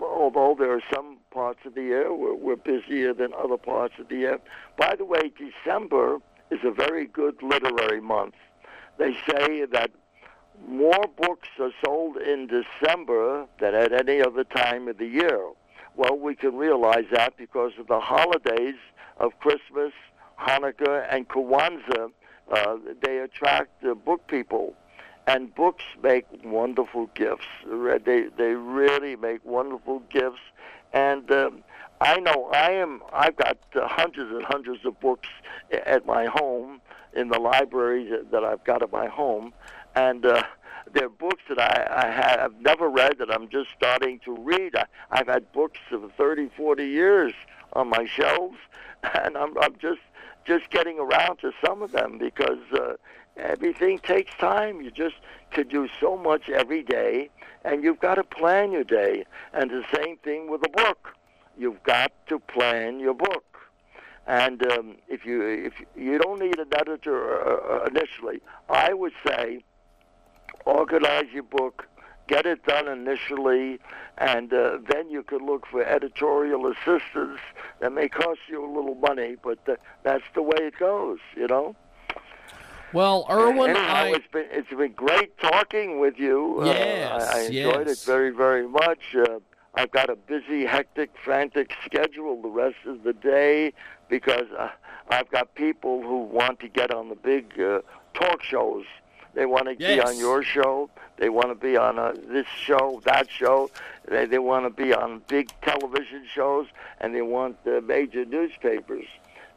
[0.00, 4.08] although there are some parts of the year where we're busier than other parts of
[4.08, 4.38] the year,
[4.76, 6.18] by the way, December
[6.50, 8.34] is a very good literary month.
[8.98, 9.90] They say that
[10.68, 15.40] more books are sold in December than at any other time of the year.
[15.96, 18.76] Well, we can realize that because of the holidays
[19.18, 19.92] of Christmas,
[20.38, 22.10] Hanukkah, and Kwanzaa.
[22.50, 24.74] Uh, they attract book people,
[25.26, 27.46] and books make wonderful gifts.
[27.64, 30.40] They they really make wonderful gifts,
[30.92, 31.62] and um,
[32.00, 33.02] I know I am.
[33.12, 35.28] I've got uh, hundreds and hundreds of books
[35.70, 36.80] at my home
[37.14, 39.52] in the library that I've got at my home,
[39.94, 40.24] and.
[40.26, 40.42] Uh,
[40.92, 44.74] they're books that I, I have never read that I'm just starting to read.
[44.76, 47.32] I, I've had books of 30, 40 years
[47.74, 48.56] on my shelves,
[49.14, 50.00] and I'm, I'm just
[50.46, 52.94] just getting around to some of them because uh,
[53.36, 54.80] everything takes time.
[54.80, 55.16] You just
[55.52, 57.30] could do so much every day,
[57.64, 59.24] and you've got to plan your day.
[59.52, 61.14] And the same thing with a book.
[61.58, 63.44] You've got to plan your book.
[64.26, 69.12] And um, if you if you don't need an editor uh, uh initially, I would
[69.26, 69.64] say
[70.64, 71.86] organize your book,
[72.28, 73.78] get it done initially,
[74.18, 77.40] and uh, then you could look for editorial assistance.
[77.80, 81.46] That may cost you a little money, but uh, that's the way it goes, you
[81.46, 81.74] know.
[82.92, 84.08] Well, Irwin, Anyhow, I...
[84.08, 86.64] it's been it's been great talking with you.
[86.64, 88.02] Yes, uh, I, I enjoyed yes.
[88.02, 89.14] it very very much.
[89.14, 89.38] Uh,
[89.74, 93.72] I've got a busy, hectic, frantic schedule the rest of the day
[94.08, 94.70] because uh,
[95.08, 97.80] I've got people who want to get on the big uh,
[98.14, 98.84] talk shows.
[99.34, 99.96] They want to yes.
[99.96, 100.90] be on your show.
[101.16, 103.70] They want to be on uh, this show, that show.
[104.08, 106.66] They they want to be on big television shows,
[107.00, 109.06] and they want uh, major newspapers,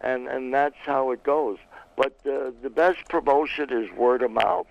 [0.01, 1.57] and and that's how it goes.
[1.95, 4.67] But uh, the best promotion is word of mouth.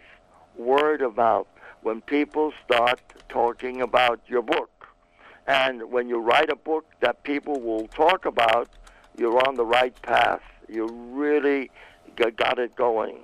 [0.57, 1.47] Word of mouth.
[1.83, 4.87] When people start talking about your book,
[5.47, 8.69] and when you write a book that people will talk about,
[9.17, 10.43] you're on the right path.
[10.69, 11.71] You really
[12.37, 13.19] got it going.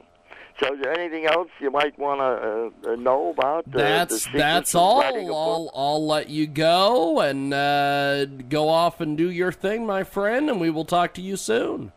[0.60, 3.66] So, is there anything else you might want to uh, know about?
[3.68, 5.02] Uh, that's that's all.
[5.02, 10.50] I'll I'll let you go and uh, go off and do your thing, my friend,
[10.50, 11.92] and we will talk to you soon.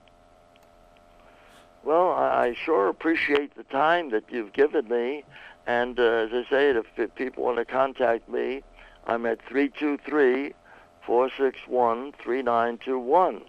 [1.84, 5.24] Well, I sure appreciate the time that you've given me,
[5.66, 8.62] and uh, as I say, if, if people want to contact me,
[9.08, 10.54] I'm at three two three
[11.04, 13.42] four six one three nine two one,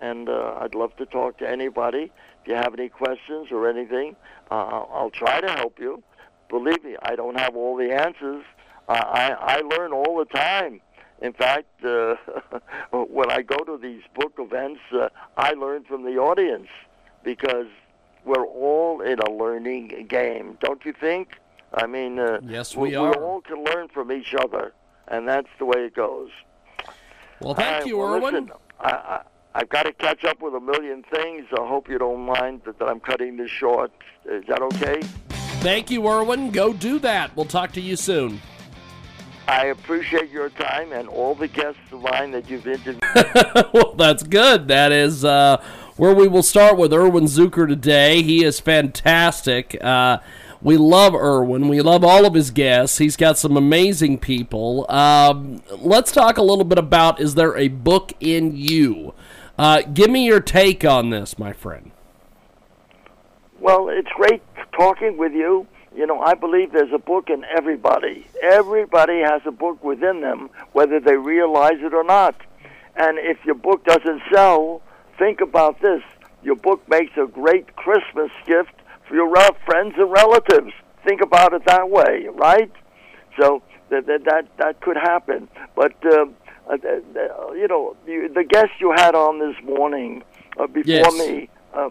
[0.00, 2.12] and uh, I'd love to talk to anybody.
[2.42, 4.16] If you have any questions or anything,
[4.50, 6.02] uh, I'll try to help you.
[6.48, 8.44] Believe me, I don't have all the answers.
[8.88, 10.80] Uh, I I learn all the time.
[11.22, 12.16] In fact, uh,
[12.92, 16.68] when I go to these book events, uh, I learn from the audience
[17.22, 17.66] because
[18.24, 21.38] we're all in a learning game, don't you think?
[21.72, 23.10] I mean, uh, yes, we, we are.
[23.10, 24.72] We all can learn from each other,
[25.08, 26.30] and that's the way it goes.
[27.40, 28.34] Well, thank right, you, well, Irwin.
[28.34, 29.22] Listen, I, I,
[29.56, 31.46] I've got to catch up with a million things.
[31.52, 33.92] I hope you don't mind that, that I'm cutting this short.
[34.24, 35.00] Is that okay?
[35.60, 36.50] Thank you, Irwin.
[36.50, 37.34] Go do that.
[37.36, 38.40] We'll talk to you soon.
[39.46, 43.00] I appreciate your time and all the guests of mine that you've interviewed.
[43.72, 44.68] well, that's good.
[44.68, 45.62] That is uh,
[45.96, 48.22] where we will start with Irwin Zucker today.
[48.22, 49.76] He is fantastic.
[49.82, 50.18] Uh,
[50.62, 51.68] we love Irwin.
[51.68, 52.98] We love all of his guests.
[52.98, 54.90] He's got some amazing people.
[54.90, 59.14] Um, let's talk a little bit about is there a book in you?
[59.58, 61.92] Uh, give me your take on this, my friend.
[63.60, 64.42] Well, it's great
[64.76, 65.66] talking with you.
[65.94, 68.26] You know, I believe there's a book in everybody.
[68.42, 72.34] Everybody has a book within them, whether they realize it or not.
[72.96, 74.82] And if your book doesn't sell,
[75.18, 76.02] think about this.
[76.42, 78.72] Your book makes a great Christmas gift
[79.08, 79.32] for your
[79.64, 80.72] friends and relatives.
[81.04, 82.72] Think about it that way, right?
[83.38, 85.48] So that that that, that could happen.
[85.76, 86.26] But uh,
[86.70, 86.76] uh,
[87.52, 90.22] you know, you, the guest you had on this morning
[90.58, 91.18] uh, before yes.
[91.18, 91.90] me, uh,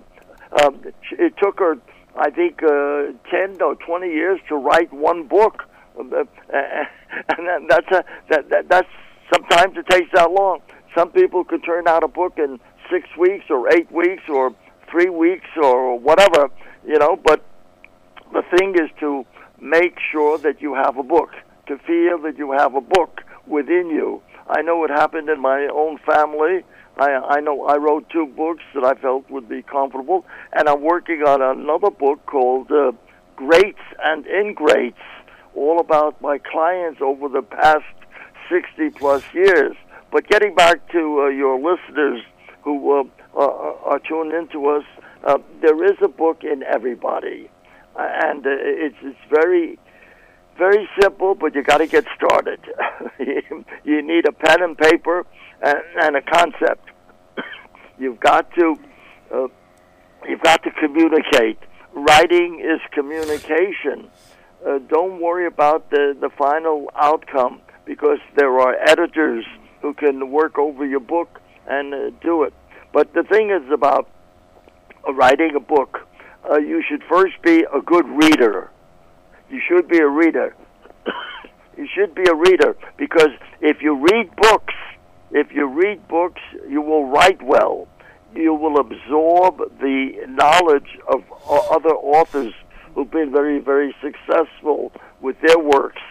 [0.64, 0.82] um,
[1.12, 1.78] it took her,
[2.16, 5.64] I think, uh, ten or twenty years to write one book,
[5.98, 6.04] uh,
[6.52, 8.90] and that's a, that, that that's
[9.34, 10.62] sometimes it takes that long.
[10.96, 12.60] Some people could turn out a book in
[12.92, 14.54] six weeks or eight weeks or
[14.90, 16.50] three weeks or whatever,
[16.86, 17.20] you know.
[17.24, 17.44] But
[18.32, 19.26] the thing is to
[19.60, 21.32] make sure that you have a book,
[21.68, 24.22] to feel that you have a book within you.
[24.47, 26.63] I know it happened in my own family.
[26.97, 30.82] I, I know I wrote two books that I felt would be comfortable, and I'm
[30.82, 32.91] working on another book called uh,
[33.36, 34.97] Greats and Ingrates,
[35.56, 37.86] all about my clients over the past
[38.49, 39.75] 60 plus years.
[40.12, 42.21] But getting back to uh, your listeners
[42.62, 43.03] who uh,
[43.36, 44.84] are, are tuned into us,
[45.23, 47.49] uh, there is a book in everybody,
[47.97, 49.79] and uh, it's it's very
[50.58, 52.60] very simple, but you got to get started.
[53.84, 55.26] you need a pen and paper
[55.62, 56.89] and, and a concept.
[58.00, 58.78] you've got to
[59.34, 59.48] uh,
[60.28, 61.60] you've got to communicate.
[61.94, 64.10] Writing is communication.
[64.66, 69.46] Uh, don't worry about the the final outcome because there are editors
[69.82, 72.54] who can work over your book and uh, do it.
[72.94, 74.10] But the thing is about
[75.12, 76.08] writing a book,
[76.50, 78.70] uh, you should first be a good reader.
[79.54, 80.56] You should be a reader.
[81.78, 83.30] you should be a reader because
[83.62, 84.74] if you read books,
[85.30, 87.88] if you read books, you will write well.
[88.34, 91.22] You will absorb the knowledge of
[91.70, 92.52] other authors
[92.96, 96.02] who've been very, very successful with their works.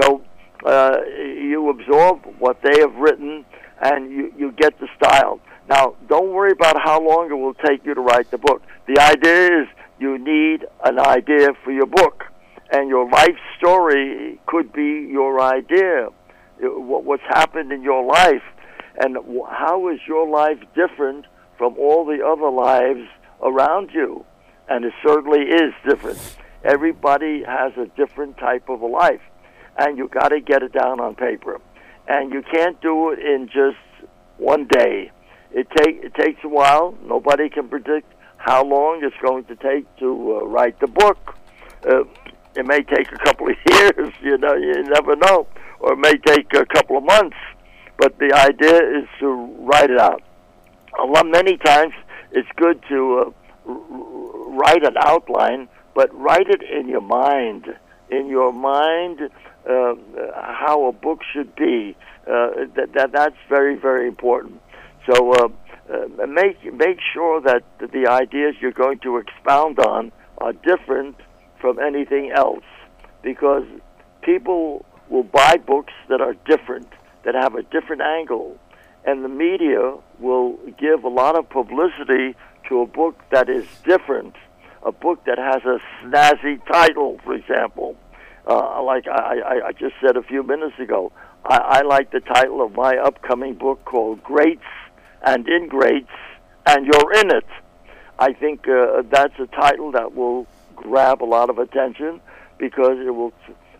[0.00, 0.22] So
[0.64, 3.44] uh, you absorb what they have written
[3.82, 5.40] and you, you get the style.
[5.68, 8.62] Now, don't worry about how long it will take you to write the book.
[8.86, 12.24] The idea is you need an idea for your book.
[12.70, 16.08] And your life story could be your idea,
[16.60, 18.42] what's happened in your life,
[18.98, 19.16] and
[19.48, 21.26] how is your life different
[21.56, 23.08] from all the other lives
[23.42, 24.24] around you.
[24.68, 26.36] And it certainly is different.
[26.64, 29.22] Everybody has a different type of a life,
[29.78, 31.60] and you got to get it down on paper.
[32.06, 33.78] And you can't do it in just
[34.36, 35.10] one day.
[35.52, 36.96] It take it takes a while.
[37.04, 41.36] Nobody can predict how long it's going to take to uh, write the book.
[41.88, 42.04] Uh,
[42.58, 45.46] it may take a couple of years, you know, you never know,
[45.80, 47.36] or it may take a couple of months.
[47.98, 49.28] But the idea is to
[49.60, 50.22] write it out.
[51.00, 51.94] A lot, many times,
[52.32, 53.32] it's good to
[53.66, 57.66] uh, write an outline, but write it in your mind.
[58.10, 59.20] In your mind,
[59.68, 59.94] uh,
[60.34, 61.96] how a book should be.
[62.26, 64.60] Uh, that, that that's very very important.
[65.10, 65.48] So uh,
[65.92, 71.16] uh, make make sure that the ideas you're going to expound on are different
[71.60, 72.64] from anything else,
[73.22, 73.64] because
[74.22, 76.88] people will buy books that are different,
[77.24, 78.58] that have a different angle,
[79.04, 82.34] and the media will give a lot of publicity
[82.68, 84.34] to a book that is different,
[84.82, 87.96] a book that has a snazzy title, for example.
[88.46, 91.12] Uh, like I, I, just said a few minutes ago,
[91.44, 94.62] I, I like the title of my upcoming book called Greats
[95.22, 96.08] and Ingrates,
[96.64, 97.44] and You're in It.
[98.18, 100.46] I think uh, that's a title that will
[100.82, 102.20] grab a lot of attention
[102.58, 103.32] because it will.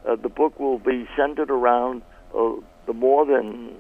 [0.07, 2.03] Uh, the book will be centered around
[2.35, 2.53] uh,
[2.87, 3.75] the more than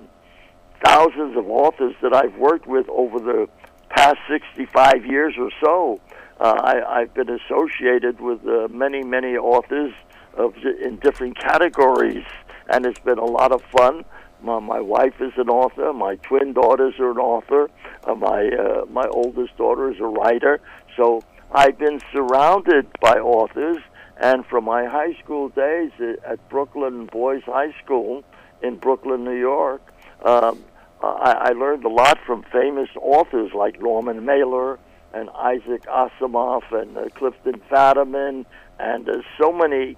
[0.84, 3.48] thousands of authors that I've worked with over the
[3.90, 6.00] past 65 years or so.
[6.40, 9.92] Uh, I, I've been associated with uh, many, many authors
[10.36, 12.24] of in different categories,
[12.68, 14.04] and it's been a lot of fun.
[14.40, 15.92] My, my wife is an author.
[15.92, 17.68] My twin daughters are an author.
[18.04, 20.60] Uh, my uh, my oldest daughter is a writer.
[20.96, 23.78] So I've been surrounded by authors,
[24.18, 28.22] and from my high school days at Brooklyn Boys High School
[28.62, 29.80] in Brooklyn, New York,
[30.24, 30.62] um,
[31.00, 34.78] I, I learned a lot from famous authors like Norman Mailer
[35.14, 38.44] and Isaac Asimov and uh, Clifton Fadiman
[38.78, 39.96] and uh, so many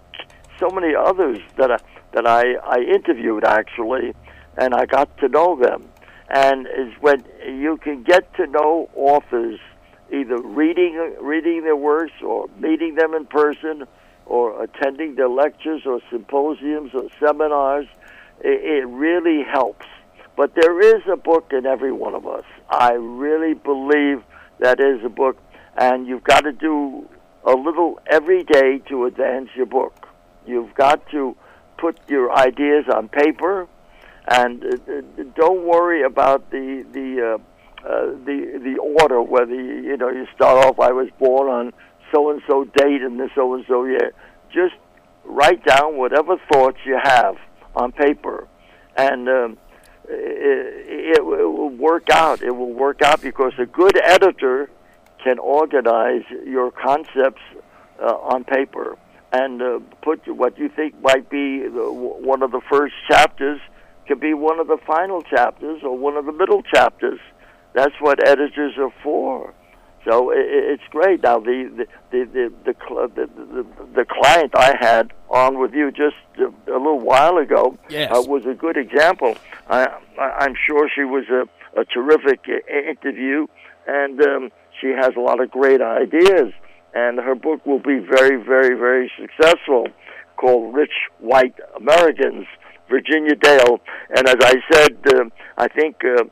[0.59, 1.79] so many others that I,
[2.13, 4.15] that I, I interviewed actually,
[4.59, 5.89] and I got to know them.
[6.29, 9.59] And is when you can get to know authors,
[10.13, 13.87] either reading reading their works or meeting them in person,
[14.27, 17.87] or attending their lectures or symposiums or seminars.
[18.43, 19.87] It, it really helps
[20.41, 22.45] but there is a book in every one of us.
[22.71, 24.23] I really believe
[24.59, 25.37] that is a book,
[25.77, 27.07] and you've got to do
[27.45, 30.09] a little every day to advance your book.
[30.47, 31.37] You've got to
[31.77, 33.69] put your ideas on paper,
[34.29, 37.39] and uh, uh don't worry about the the uh,
[37.85, 39.23] uh, the the order.
[39.23, 41.73] Whether you, you know you start off, I was born on
[42.13, 44.13] so and so date in the so and so year.
[44.53, 44.75] Just
[45.25, 47.37] write down whatever thoughts you have
[47.75, 48.49] on paper,
[48.97, 49.59] and um,
[50.09, 52.43] it, it will work out.
[52.43, 54.71] It will work out because a good editor
[55.23, 57.43] can organize your concepts
[58.01, 58.97] uh, on paper
[59.33, 63.61] and uh, put what you think might be the, one of the first chapters
[64.09, 67.21] could be one of the final chapters or one of the middle chapters.
[67.75, 69.55] That's what editors are for.
[70.05, 71.23] So it's great.
[71.23, 72.75] Now the the the the,
[73.15, 78.11] the, the, client I had on with you just a, a little while ago yes.
[78.11, 79.37] uh, was a good example.
[79.69, 81.47] I, I'm sure she was a,
[81.79, 83.47] a terrific interview,
[83.87, 86.53] and um, she has a lot of great ideas.
[86.93, 89.87] And her book will be very, very, very successful,
[90.37, 92.47] called "Rich White Americans."
[92.89, 93.81] Virginia Dale,
[94.17, 95.25] and as I said, uh,
[95.57, 96.03] I think.
[96.05, 96.25] Uh,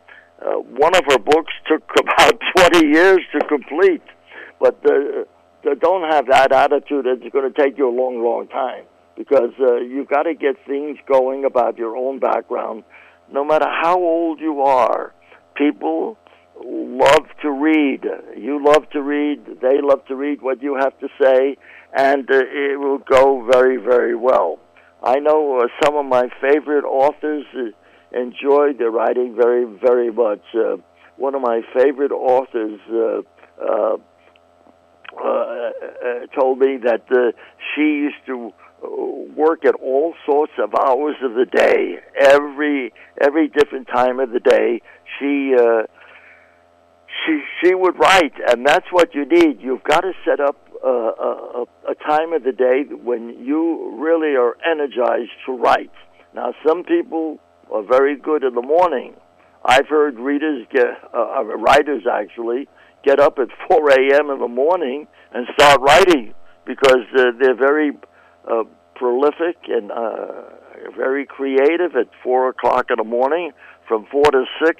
[0.44, 4.02] uh, one of her books took about 20 years to complete,
[4.60, 5.24] but uh,
[5.80, 8.84] don't have that attitude it's going to take you a long, long time
[9.16, 12.84] because uh, you've got to get things going about your own background.
[13.30, 15.12] No matter how old you are,
[15.56, 16.16] people
[16.64, 18.06] love to read.
[18.36, 19.44] You love to read.
[19.60, 21.56] They love to read what you have to say,
[21.92, 24.60] and uh, it will go very, very well.
[25.02, 27.44] I know uh, some of my favorite authors.
[27.54, 27.70] Uh,
[28.12, 30.42] enjoyed the writing very, very much.
[30.54, 30.76] Uh,
[31.16, 33.22] one of my favorite authors uh,
[33.60, 33.96] uh,
[35.16, 37.02] uh, uh told me that
[37.74, 38.52] she used to
[39.34, 44.40] work at all sorts of hours of the day, every every different time of the
[44.40, 44.80] day.
[45.18, 45.54] She
[47.26, 49.60] she she would write, and that's what you need.
[49.60, 54.36] You've got to set up a, a, a time of the day when you really
[54.36, 55.90] are energized to write.
[56.34, 57.40] Now, some people
[57.72, 59.14] are very good in the morning.
[59.64, 62.68] I've heard readers get, uh, uh, writers actually,
[63.04, 64.30] get up at 4 a.m.
[64.30, 67.92] in the morning and start writing because uh, they're very
[68.50, 68.64] uh,
[68.94, 70.26] prolific and uh,
[70.96, 73.52] very creative at 4 o'clock in the morning
[73.86, 74.76] from 4 to 6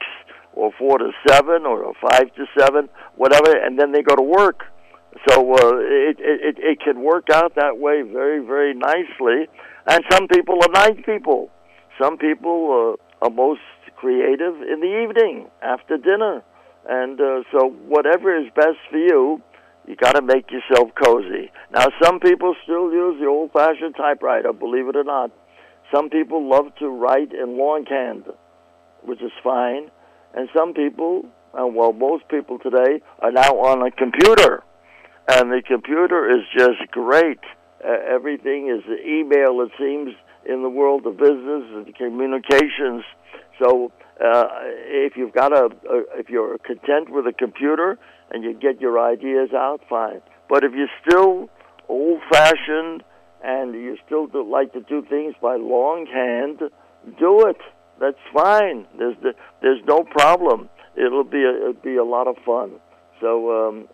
[0.54, 4.64] or 4 to 7 or 5 to 7, whatever, and then they go to work.
[5.28, 9.48] So uh, it, it, it can work out that way very, very nicely.
[9.86, 11.50] And some people are night people.
[12.00, 13.60] Some people uh, are most
[13.96, 16.42] creative in the evening after dinner.
[16.88, 19.42] And uh, so, whatever is best for you,
[19.86, 21.50] you got to make yourself cozy.
[21.72, 25.30] Now, some people still use the old fashioned typewriter, believe it or not.
[25.92, 28.24] Some people love to write in longhand,
[29.02, 29.90] which is fine.
[30.34, 34.62] And some people, and well, most people today, are now on a computer.
[35.28, 37.40] And the computer is just great.
[37.84, 40.14] Uh, everything is email, it seems,
[40.48, 43.04] in the world of business and communications.
[43.62, 43.92] So
[44.24, 44.46] uh,
[45.04, 47.98] if you've got a, a, if you're content with a computer
[48.30, 50.20] and you get your ideas out, fine.
[50.48, 51.50] But if you're still
[51.88, 53.02] old-fashioned
[53.44, 56.58] and you still do, like to do things by longhand,
[57.18, 57.60] do it.
[58.00, 58.86] That's fine.
[58.98, 60.68] There's the, there's no problem.
[60.96, 62.72] It'll be a, it'll be a lot of fun.
[63.20, 63.88] So um,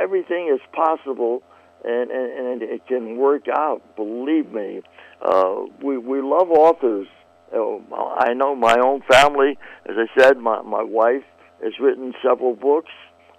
[0.00, 1.42] everything is possible,
[1.84, 3.82] and, and, and it can work out.
[3.96, 4.82] Believe me,
[5.22, 7.06] uh, we we love authors
[7.54, 7.82] Oh,
[8.18, 9.56] I know my own family.
[9.86, 11.22] As I said, my my wife
[11.62, 12.90] has written several books.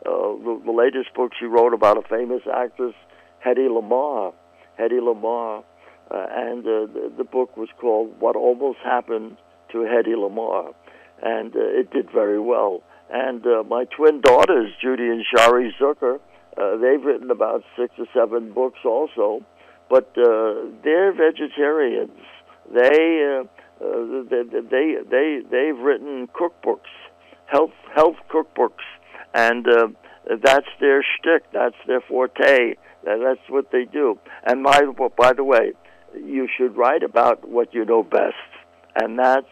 [0.06, 2.94] Uh, the, the latest book she wrote about a famous actress,
[3.46, 4.34] Hedy Lamarr.
[4.80, 5.64] Hedy Lamarr,
[6.12, 9.38] uh, and uh, the, the book was called "What Almost Happened
[9.72, 10.74] to Hedy Lamarr,"
[11.22, 12.84] and uh, it did very well.
[13.10, 16.20] And uh, my twin daughters, Judy and Shari Zucker,
[16.58, 19.44] uh, they've written about six or seven books also,
[19.90, 22.20] but uh, they're vegetarians.
[22.74, 23.44] They uh,
[23.84, 26.92] uh, they, they they they've written cookbooks,
[27.46, 28.86] health health cookbooks,
[29.34, 29.88] and uh,
[30.44, 31.44] that's their shtick.
[31.54, 32.76] That's their forte.
[33.04, 34.18] That's what they do.
[34.44, 34.82] And my,
[35.16, 35.74] by the way,
[36.16, 38.34] you should write about what you know best,
[38.96, 39.52] and that's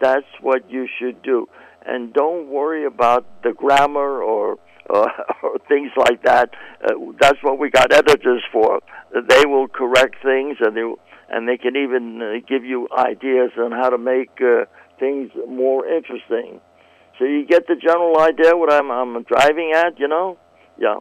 [0.00, 1.48] that's what you should do.
[1.84, 4.58] And don't worry about the grammar or
[4.92, 5.06] uh,
[5.42, 6.50] or things like that.
[6.84, 8.80] Uh, that's what we got editors for.
[9.12, 10.84] They will correct things, and they
[11.28, 14.64] and they can even uh, give you ideas on how to make uh,
[14.98, 16.60] things more interesting.
[17.18, 20.38] So you get the general idea what I'm I'm driving at, you know?
[20.78, 20.96] Yeah.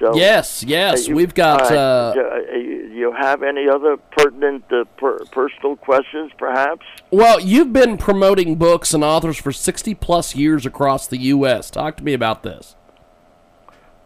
[0.00, 1.70] So yes, yes, uh, you, we've got.
[1.70, 6.86] Uh, uh, you have any other pertinent uh, per- personal questions, perhaps?
[7.10, 11.70] Well, you've been promoting books and authors for sixty plus years across the U.S.
[11.70, 12.76] Talk to me about this.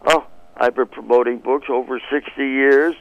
[0.05, 0.25] Oh,
[0.57, 2.95] I've been promoting books over sixty years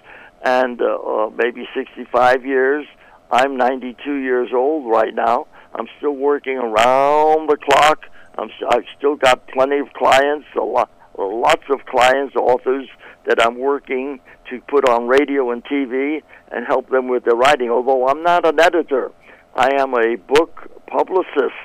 [0.44, 2.86] and uh, uh, maybe 65 years.
[3.30, 5.46] I'm 92 years old right now.
[5.74, 8.04] I'm still working around the clock.
[8.36, 12.86] I'm st- I've still got plenty of clients, a lot, lots of clients, authors
[13.26, 17.70] that I'm working to put on radio and TV and help them with their writing.
[17.70, 19.10] Although I'm not an editor,
[19.54, 21.56] I am a book publicist,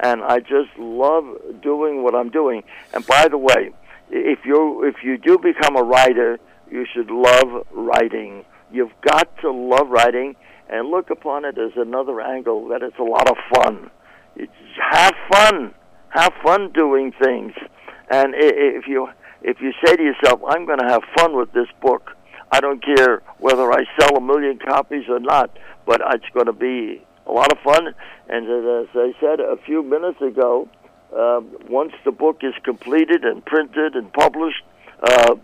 [0.00, 1.24] and I just love
[1.62, 2.64] doing what I'm doing.
[2.92, 3.70] And by the way,
[4.10, 6.38] if you if you do become a writer,
[6.70, 8.44] you should love writing.
[8.72, 10.36] You've got to love writing
[10.68, 13.90] and look upon it as another angle that it's a lot of fun.
[14.34, 14.52] It's,
[14.90, 15.74] have fun.
[16.10, 17.52] Have fun doing things.
[18.10, 19.08] And if you
[19.42, 22.12] if you say to yourself, "I'm going to have fun with this book,"
[22.50, 26.52] I don't care whether I sell a million copies or not, but it's going to
[26.52, 27.94] be a lot of fun.
[28.28, 30.68] And as I said a few minutes ago,
[31.14, 34.62] uh, once the book is completed and printed and published,
[35.02, 35.36] uh,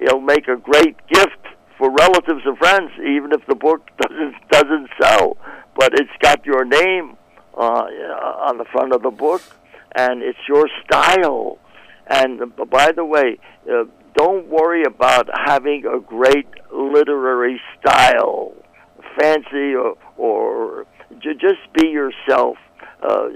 [0.00, 1.38] it'll make a great gift
[1.78, 5.36] for relatives and friends, even if the book doesn't doesn't sell.
[5.76, 7.16] But it's got your name
[7.56, 7.86] uh,
[8.48, 9.42] on the front of the book,
[9.94, 11.58] and it's your style.
[12.06, 13.38] And by the way,
[13.70, 13.84] uh,
[14.14, 18.52] don't worry about having a great literary style,
[19.18, 20.86] fancy or or
[21.20, 22.56] just be yourself.
[23.02, 23.28] Uh,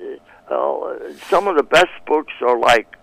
[0.55, 2.97] uh, some of the best books are like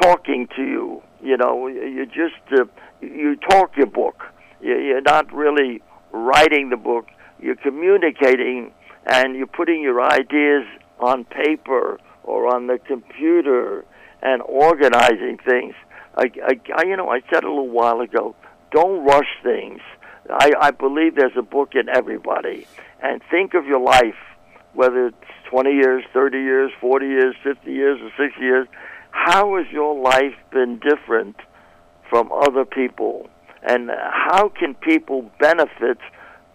[0.00, 2.64] talking to you you know, you just uh,
[3.00, 4.24] you talk your book.
[4.60, 5.82] You're not really
[6.12, 7.08] writing the book.
[7.40, 8.72] You're communicating,
[9.06, 10.64] and you're putting your ideas
[10.98, 13.84] on paper or on the computer
[14.22, 15.74] and organizing things.
[16.16, 16.30] I,
[16.74, 18.34] I, you know, I said a little while ago,
[18.70, 19.80] don't rush things.
[20.30, 22.66] I, I believe there's a book in everybody,
[23.02, 24.16] and think of your life,
[24.76, 25.16] whether it's
[25.50, 28.68] 20 years, 30 years, 40 years, 50 years, or 60 years
[29.16, 31.36] how has your life been different
[32.08, 33.28] from other people?
[33.62, 35.98] And how can people benefit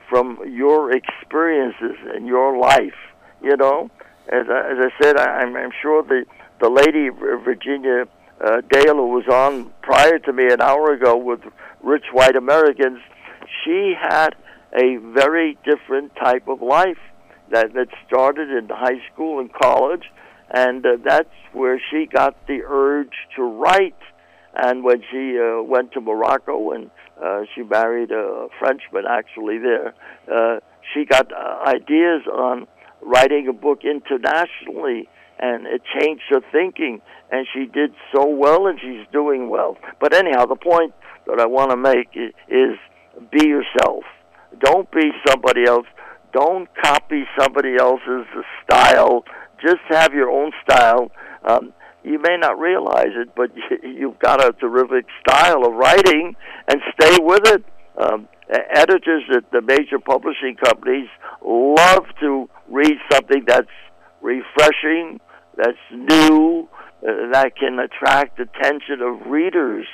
[0.09, 2.99] from your experiences in your life?
[3.41, 3.89] You know,
[4.30, 6.26] as I, as I said, I'm, I'm sure the
[6.61, 8.05] the lady Virginia
[8.39, 11.41] uh, Dale, who was on prior to me an hour ago with
[11.82, 12.99] Rich White Americans,
[13.65, 14.36] she had
[14.74, 16.99] a very different type of life
[17.52, 20.04] that that started in high school and college,
[20.49, 23.95] and uh, that's where she got the urge to write.
[24.54, 26.91] And when she uh, went to Morocco and
[27.24, 29.93] uh, she married a Frenchman actually there,
[30.32, 30.60] uh,
[30.93, 32.68] she got uh, ideas on
[33.02, 35.08] writing a book internationally
[35.39, 40.14] and it changed her thinking and she did so well and she's doing well but
[40.14, 40.93] anyhow the point
[41.26, 42.78] that i want to make is, is
[43.32, 44.04] be yourself
[44.60, 45.88] don't be somebody else
[46.34, 48.25] don't copy somebody else's
[48.63, 49.23] style
[49.61, 51.11] just have your own style
[51.45, 51.73] um,
[52.03, 53.51] you may not realize it but
[53.84, 56.36] you've got a terrific style of writing
[56.67, 57.63] and stay with it
[57.97, 58.27] um,
[58.73, 61.07] editors at the major publishing companies
[61.43, 63.67] love to read something that's
[64.21, 65.19] refreshing,
[65.57, 66.67] that's new,
[67.01, 69.86] uh, that can attract attention of readers.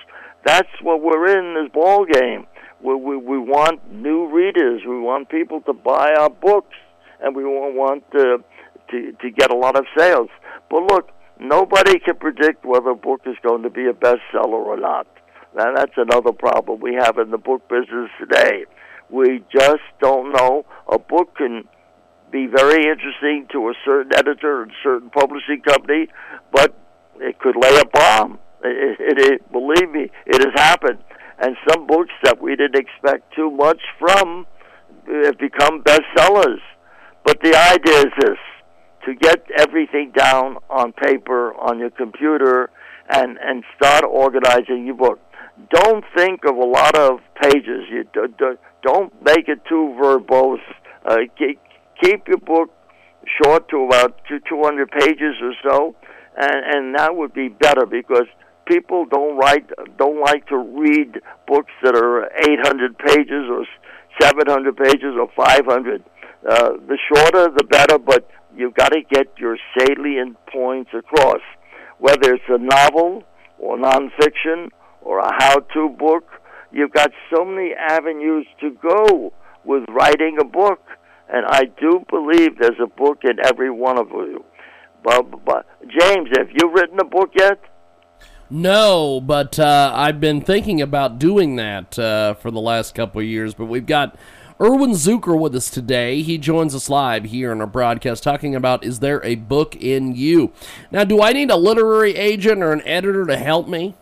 [0.45, 2.45] That's what we're in this ball game.
[2.81, 4.81] We, we, we want new readers.
[4.87, 6.75] We want people to buy our books,
[7.21, 8.43] and we want to,
[8.91, 10.29] to to get a lot of sales.
[10.69, 11.09] But look,
[11.39, 15.07] nobody can predict whether a book is going to be a bestseller or not.
[15.55, 18.65] Now, that's another problem we have in the book business today.
[19.09, 20.65] We just don't know.
[20.91, 21.63] A book can
[22.31, 26.09] be very interesting to a certain editor and certain publishing company,
[26.51, 26.75] but
[27.19, 28.39] it could lay a bomb.
[28.63, 30.99] It, it, it, believe me, it has happened.
[31.39, 34.45] And some books that we didn't expect too much from
[35.23, 36.59] have become bestsellers.
[37.23, 38.37] But the idea is this
[39.05, 42.69] to get everything down on paper, on your computer,
[43.09, 45.19] and, and start organizing your book
[45.71, 47.85] don't think of a lot of pages.
[47.89, 48.05] You
[48.83, 50.59] don't make it too verbose.
[51.05, 51.59] Uh, keep,
[52.01, 52.69] keep your book
[53.41, 55.95] short to about two, 200 pages or so,
[56.37, 58.27] and, and that would be better because
[58.67, 63.65] people don't write don't like to read books that are 800 pages or
[64.21, 66.03] 700 pages or 500.
[66.47, 71.41] Uh, the shorter, the better, but you've got to get your salient points across.
[71.99, 73.23] Whether it's a novel
[73.59, 74.69] or nonfiction
[75.01, 76.25] or a how to book.
[76.71, 80.81] You've got so many avenues to go with writing a book.
[81.29, 84.43] And I do believe there's a book in every one of you.
[85.03, 87.59] But, but James, have you written a book yet?
[88.49, 93.27] No, but uh, I've been thinking about doing that uh, for the last couple of
[93.27, 93.53] years.
[93.53, 94.15] But we've got
[94.61, 96.21] Irwin Zucker with us today.
[96.21, 100.15] He joins us live here in our broadcast talking about Is There a Book in
[100.15, 100.53] You?
[100.91, 103.95] Now, do I need a literary agent or an editor to help me?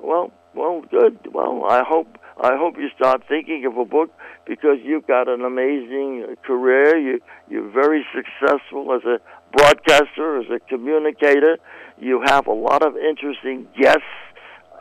[0.00, 1.18] Well, well, good.
[1.32, 4.10] Well, I hope I hope you start thinking of a book
[4.46, 6.96] because you've got an amazing career.
[6.96, 7.20] You
[7.50, 9.20] you're very successful as a
[9.52, 11.58] broadcaster, as a communicator.
[11.98, 14.02] You have a lot of interesting guests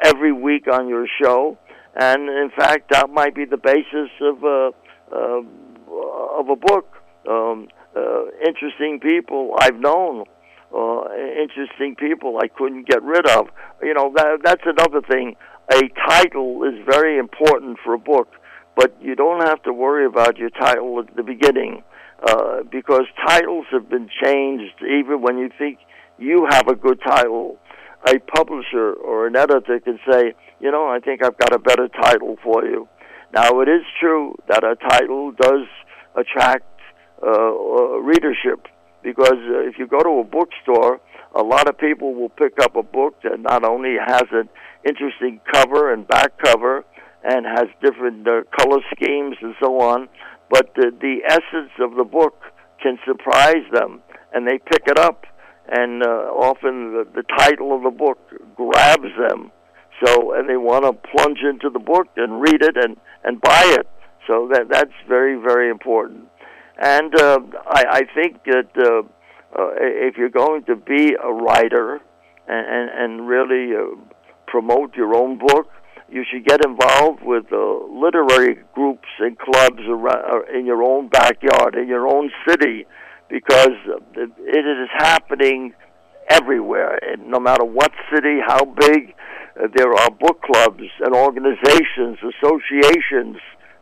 [0.03, 1.57] every week on your show,
[1.95, 4.71] and in fact, that might be the basis of a
[5.11, 5.41] uh,
[6.39, 6.93] of a book.
[7.27, 10.25] Um, uh, interesting people I've known
[10.75, 11.03] uh,
[11.41, 13.47] interesting people I couldn't get rid of.
[13.81, 15.35] You know, that, that's another thing.
[15.71, 18.33] A title is very important for a book,
[18.75, 21.83] but you don't have to worry about your title at the beginning
[22.25, 25.79] uh, because titles have been changed even when you think
[26.17, 27.57] you have a good title.
[28.07, 31.87] A publisher or an editor can say, you know, I think I've got a better
[31.87, 32.87] title for you.
[33.33, 35.67] Now, it is true that a title does
[36.15, 36.65] attract
[37.21, 37.51] uh,
[38.01, 38.67] readership
[39.03, 40.99] because uh, if you go to a bookstore,
[41.35, 44.49] a lot of people will pick up a book that not only has an
[44.87, 46.85] interesting cover and back cover
[47.27, 50.07] and has different uh, color schemes and so on,
[50.49, 52.41] but the, the essence of the book
[52.81, 54.01] can surprise them,
[54.33, 55.25] and they pick it up,
[55.67, 58.19] and uh, often the, the title of the book
[58.55, 59.51] grabs them.
[60.05, 63.63] So, and they want to plunge into the book and read it and and buy
[63.79, 63.87] it.
[64.27, 66.25] So that that's very very important.
[66.79, 69.01] And uh, I, I think that uh,
[69.59, 71.99] uh, if you're going to be a writer
[72.47, 73.97] and, and, and really uh,
[74.45, 75.67] promote your own book,
[76.09, 81.09] you should get involved with uh, literary groups and clubs around, uh, in your own
[81.09, 82.85] backyard, in your own city,
[83.29, 83.75] because
[84.15, 85.73] it is happening
[86.29, 86.97] everywhere.
[87.01, 89.15] And no matter what city, how big,
[89.59, 93.37] uh, there are book clubs and organizations, associations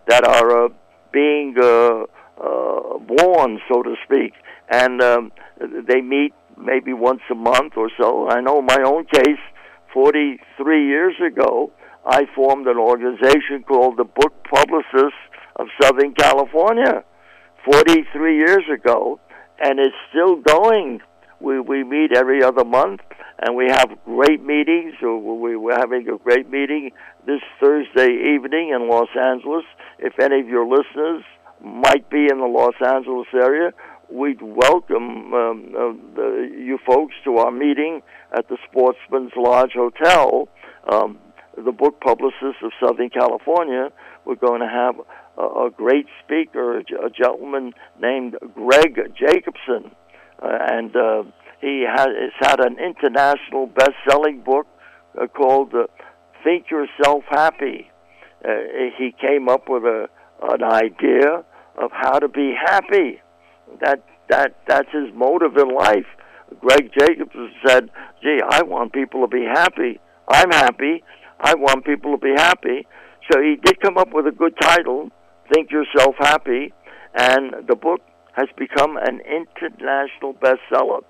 [0.07, 0.69] that are uh,
[1.11, 2.03] being uh,
[2.41, 4.33] uh, born, so to speak,
[4.69, 5.31] and um,
[5.87, 8.29] they meet maybe once a month or so.
[8.29, 9.39] I know in my own case,
[9.93, 11.71] 43 years ago,
[12.05, 15.17] I formed an organization called the Book Publicists
[15.55, 17.03] of Southern California.
[17.65, 19.19] 43 years ago,
[19.59, 21.01] and it's still going.
[21.39, 23.01] We we meet every other month,
[23.39, 24.93] and we have great meetings.
[25.01, 26.91] We, we're having a great meeting
[27.25, 29.65] this Thursday evening in Los Angeles.
[29.99, 31.23] If any of your listeners
[31.63, 33.71] might be in the Los Angeles area,
[34.09, 38.01] we'd welcome um, uh, the, you folks to our meeting
[38.31, 40.47] at the Sportsman's Lodge Hotel.
[40.91, 41.17] Um,
[41.57, 43.89] the book publicists of Southern California,
[44.25, 44.95] we're going to have
[45.37, 49.91] a, a great speaker, a, gentleman named Greg Jacobson,
[50.41, 51.23] uh, and uh,
[51.61, 52.07] he has,
[52.39, 54.67] had an international best-selling book
[55.19, 55.87] uh, called uh,
[56.43, 57.89] "Think Yourself Happy."
[58.43, 58.49] Uh,
[58.97, 60.07] he came up with a
[60.43, 61.43] an idea
[61.77, 63.21] of how to be happy.
[63.81, 66.05] That that that's his motive in life.
[66.59, 67.89] Greg Jacobson said,
[68.21, 69.99] "Gee, I want people to be happy.
[70.27, 71.03] I'm happy.
[71.39, 72.87] I want people to be happy."
[73.31, 75.09] So he did come up with a good title,
[75.53, 76.73] "Think Yourself Happy,"
[77.13, 78.01] and the book
[78.33, 81.01] has become an international bestseller.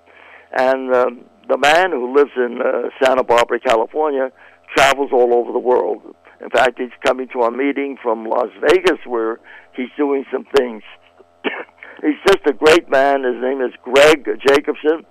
[0.52, 4.30] And um, the man who lives in uh, Santa Barbara, California,
[4.76, 6.14] travels all over the world.
[6.40, 9.40] In fact, he's coming to a meeting from Las Vegas where
[9.74, 10.82] he's doing some things.
[12.02, 13.24] he's just a great man.
[13.24, 15.04] His name is Greg Jacobson.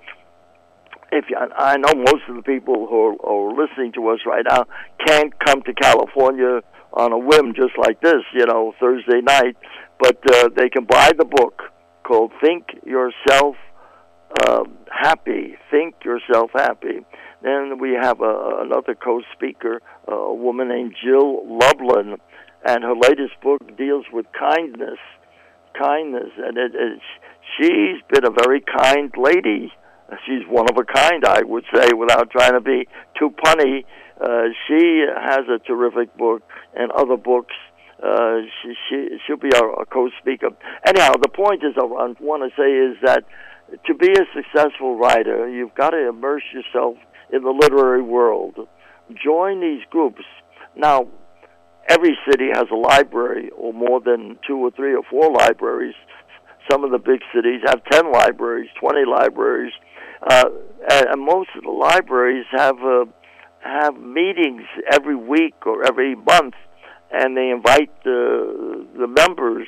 [1.15, 4.43] If you, I know most of the people who are, are listening to us right
[4.47, 4.65] now
[5.05, 6.59] can't come to California
[6.91, 9.55] on a whim just like this, you know, Thursday night,
[9.97, 11.61] but uh, they can buy the book
[12.03, 13.55] called Think Yourself
[14.41, 15.55] uh, Happy.
[15.71, 16.99] Think Yourself Happy.
[17.41, 22.17] Then we have a, another co-speaker, a woman named Jill Lublin,
[22.65, 24.99] and her latest book deals with kindness.
[25.77, 26.99] Kindness, and it, it,
[27.57, 29.71] she's been a very kind lady.
[30.25, 32.87] She's one of a kind, I would say, without trying to be
[33.17, 33.85] too punny.
[34.19, 36.43] Uh, she has a terrific book
[36.75, 37.53] and other books
[38.03, 40.49] uh, she, she she'll be our, our co-speaker.
[40.85, 43.23] Anyhow, the point is, I want to say is that
[43.87, 46.97] to be a successful writer, you've got to immerse yourself
[47.31, 48.67] in the literary world.
[49.23, 50.23] Join these groups.
[50.75, 51.07] Now,
[51.87, 55.95] every city has a library, or more than two or three or four libraries.
[56.69, 59.73] Some of the big cities have 10 libraries, 20 libraries,
[60.21, 60.49] uh,
[60.89, 63.05] and most of the libraries have uh,
[63.59, 66.53] have meetings every week or every month
[67.11, 69.67] and they invite the the members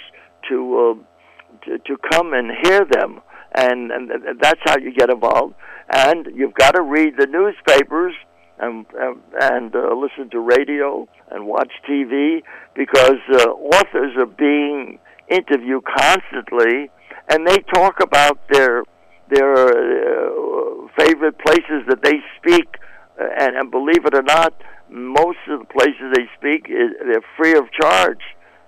[0.50, 3.22] to uh, to, to come and hear them,
[3.56, 5.56] and, and that's how you get involved.
[5.90, 8.14] And you've got to read the newspapers
[8.60, 12.44] and and, and uh, listen to radio and watch TV
[12.76, 16.90] because uh, authors are being interviewed constantly,
[17.30, 18.84] and they talk about their
[19.30, 22.78] their uh, favorite places that they speak,
[23.20, 24.54] uh, and, and believe it or not,
[24.90, 28.22] most of the places they speak is they're free of charge.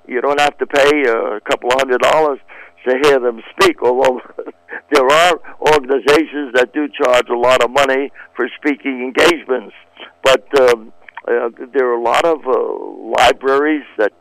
[0.07, 2.39] You don't have to pay a couple hundred dollars
[2.87, 3.81] to hear them speak.
[3.83, 4.21] Although
[4.91, 9.75] there are organizations that do charge a lot of money for speaking engagements,
[10.23, 10.91] but um,
[11.27, 14.13] uh, there are a lot of uh, libraries that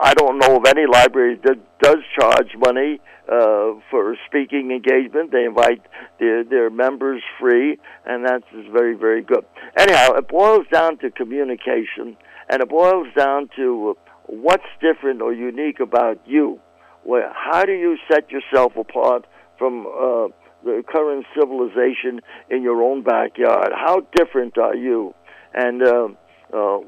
[0.00, 5.32] I don't know of any library that does charge money uh, for speaking engagement.
[5.32, 5.82] They invite
[6.18, 9.44] their, their members free, and that's very, very good.
[9.76, 12.16] Anyhow, it boils down to communication,
[12.48, 16.60] and it boils down to what's different or unique about you.
[17.04, 19.26] Where, how do you set yourself apart
[19.58, 20.28] from uh,
[20.64, 22.20] the current civilization
[22.50, 23.72] in your own backyard?
[23.74, 25.14] How different are you?
[25.52, 26.08] And uh,
[26.52, 26.78] uh,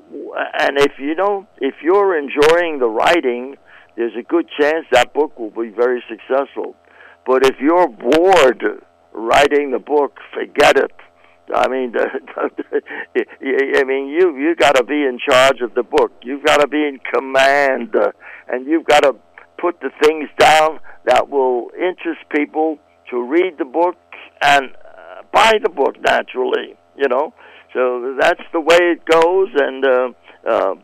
[0.60, 3.56] and if you don't, if you're enjoying the writing,
[3.96, 6.76] there's a good chance that book will be very successful.
[7.26, 8.62] But if you're bored
[9.12, 10.92] writing the book, forget it.
[11.54, 11.94] I mean,
[13.16, 16.12] I mean, you you got to be in charge of the book.
[16.22, 18.12] You've got to be in command, uh,
[18.48, 19.14] and you've got to
[19.58, 22.78] put the things down that will interest people
[23.10, 23.96] to read the book
[24.42, 25.96] and uh, buy the book.
[26.00, 27.32] Naturally, you know.
[27.76, 30.08] So that's the way it goes, and uh,
[30.48, 30.74] uh,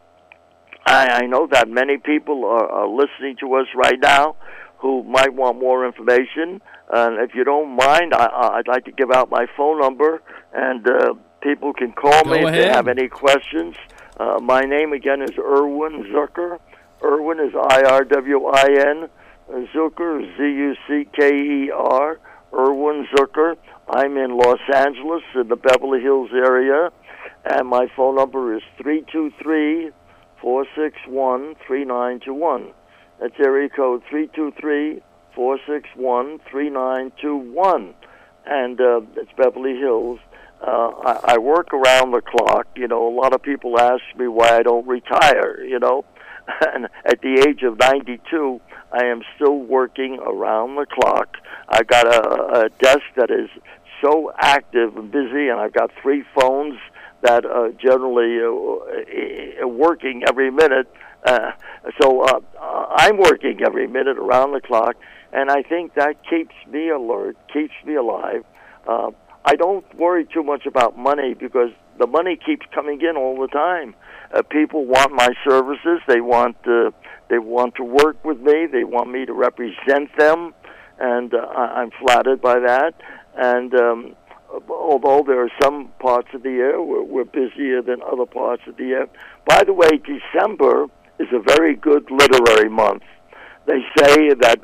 [0.85, 4.37] I, I know that many people are, are listening to us right now
[4.77, 6.61] who might want more information.
[6.93, 8.27] And if you don't mind, I,
[8.59, 10.21] I'd like to give out my phone number,
[10.53, 12.55] and uh, people can call Go me ahead.
[12.55, 13.75] if they have any questions.
[14.21, 16.59] Uh, my name again is Irwin Zucker.
[17.03, 19.09] Irwin is I R W I N.
[19.75, 22.21] Zucker, Z U C K E R.
[22.53, 23.57] Irwin Zucker.
[23.89, 26.91] I'm in Los Angeles, in the Beverly Hills area,
[27.45, 29.91] and my phone number is 323
[30.41, 32.73] 461 3921.
[33.21, 35.03] That's area code 323
[35.35, 37.95] 461 3921.
[38.45, 40.19] And uh, it's Beverly Hills.
[40.61, 42.67] Uh, I, I work around the clock.
[42.77, 46.05] You know, a lot of people ask me why I don't retire, you know.
[46.75, 48.61] And at the age of 92,
[48.93, 51.37] I am still working around the clock.
[51.69, 53.49] I've got a, a desk that is
[54.03, 56.79] so active and busy, and I've got three phones
[57.23, 60.93] that are generally uh, working every minute.
[61.25, 61.53] Uh,
[62.01, 62.41] so uh,
[62.97, 64.97] I'm working every minute around the clock,
[65.33, 68.45] and I think that keeps me alert, keeps me alive.
[68.87, 69.13] Uh,
[69.45, 73.49] I don't worry too much about money because the money keeps coming in all the
[73.49, 73.95] time.
[74.33, 76.01] Uh, people want my services.
[76.09, 76.91] They want uh,
[77.29, 78.67] they want to work with me.
[78.67, 80.55] They want me to represent them,
[80.99, 82.95] and uh, I'm flattered by that.
[83.37, 84.17] And um,
[84.69, 88.77] although there are some parts of the year where we're busier than other parts of
[88.77, 89.09] the year.
[89.47, 90.87] By the way, December
[91.19, 93.03] is a very good literary month.
[93.67, 94.61] They say that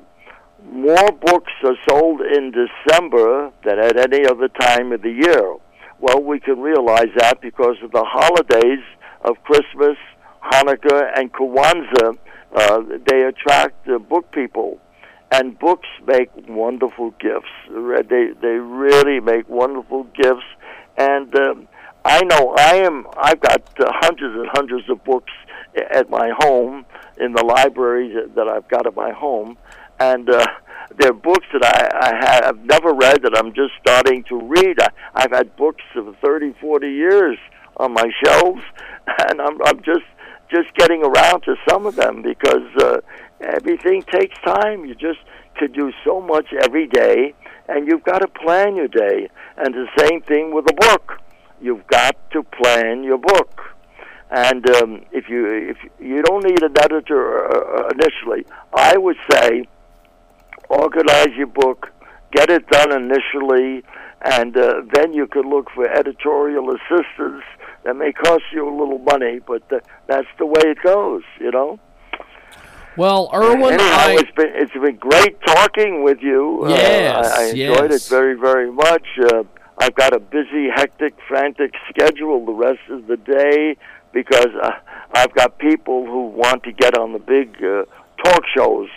[0.65, 5.57] more books are sold in December than at any other time of the year.
[6.01, 8.85] Well, we can realize that because of the holidays
[9.23, 9.97] of Christmas,
[10.43, 12.19] Hanukkah, and Kwanzaa.
[12.55, 14.81] Uh, they attract uh, book people
[15.31, 17.51] and books make wonderful gifts.
[17.69, 20.47] They they really make wonderful gifts,
[20.97, 21.69] and um,
[22.05, 23.07] I know I am.
[23.17, 25.33] I've got uh, hundreds and hundreds of books
[25.91, 26.87] at my home
[27.19, 29.59] in the libraries that I've got at my home,
[30.01, 30.47] and uh,
[30.99, 34.81] they're books that I, I have never read that I'm just starting to read.
[34.81, 37.39] I, I've had books of 30, 40 years
[37.79, 38.63] on my shelves,
[39.29, 40.07] and I'm I'm just
[40.51, 42.99] just getting around to some of them because uh,
[43.41, 44.85] everything takes time.
[44.85, 45.19] You just
[45.57, 47.35] could do so much every day,
[47.69, 49.29] and you've got to plan your day.
[49.57, 51.21] And the same thing with a book.
[51.61, 53.61] You've got to plan your book.
[54.31, 59.65] And um, if you if you don't need an editor uh, initially, I would say
[60.69, 61.91] organize your book,
[62.33, 63.83] get it done initially,
[64.21, 67.43] and uh, then you could look for editorial assistance.
[67.85, 71.51] That may cost you a little money, but uh, that's the way it goes, you
[71.51, 71.79] know.
[72.97, 74.17] Well, Irwin, Anyhow, I...
[74.19, 76.69] it's been it's been great talking with you.
[76.69, 78.07] Yes, uh, I, I enjoyed yes.
[78.07, 79.07] it very very much.
[79.23, 79.45] Uh,
[79.79, 83.77] I've got a busy, hectic, frantic schedule the rest of the day
[84.13, 84.73] because uh,
[85.13, 87.85] I've got people who want to get on the big uh,
[88.25, 88.89] talk shows.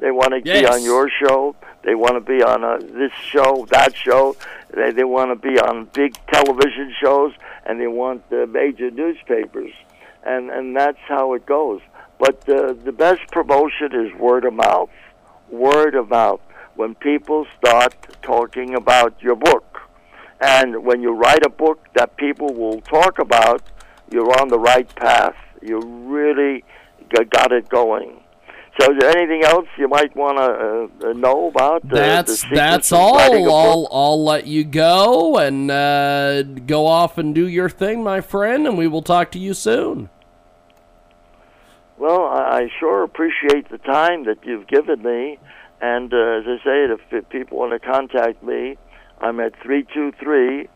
[0.00, 0.60] They want to yes.
[0.60, 1.54] be on your show.
[1.82, 4.34] They want to be on uh, this show, that show.
[4.74, 7.32] They they want to be on big television shows,
[7.66, 9.72] and they want uh, major newspapers,
[10.24, 11.80] and and that's how it goes.
[12.18, 14.90] But uh, the best promotion is word of mouth.
[15.50, 16.40] Word of mouth.
[16.76, 19.80] When people start talking about your book,
[20.40, 23.62] and when you write a book that people will talk about,
[24.10, 25.36] you're on the right path.
[25.60, 26.64] You really
[27.30, 28.20] got it going.
[28.78, 31.84] So, is there anything else you might want to uh, know about?
[31.84, 33.18] Uh, that's that's all.
[33.18, 38.66] I'll I'll let you go and uh, go off and do your thing, my friend,
[38.66, 40.08] and we will talk to you soon.
[42.00, 45.38] Well, I sure appreciate the time that you've given me.
[45.82, 48.78] And uh, as I say, if, people want to contact me,
[49.20, 50.68] I'm at 323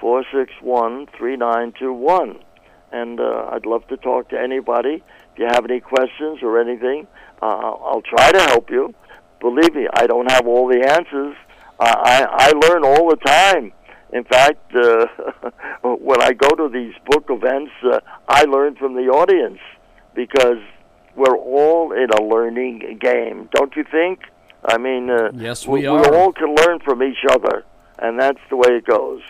[0.00, 2.38] 461 3921.
[2.92, 5.02] And uh, I'd love to talk to anybody.
[5.32, 7.06] If you have any questions or anything,
[7.42, 8.94] uh, I'll try to help you.
[9.40, 11.36] Believe me, I don't have all the answers.
[11.78, 13.72] Uh, I, I learn all the time.
[14.12, 15.06] In fact, uh,
[15.82, 19.60] when I go to these book events, uh, I learn from the audience
[20.14, 20.58] because
[21.14, 24.20] we're all in a learning game, don't you think?
[24.64, 26.10] I mean, uh, yes, we, we, are.
[26.10, 27.64] We all can learn from each other,
[27.98, 29.22] and that's the way it goes.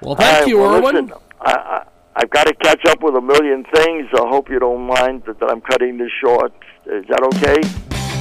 [0.00, 1.06] Well, thank you, well, Irwin.
[1.06, 1.84] Listen, I,
[2.16, 4.08] I've got to catch up with a million things.
[4.14, 6.52] I hope you don't mind that, that I'm cutting this short.
[6.86, 7.60] Is that okay?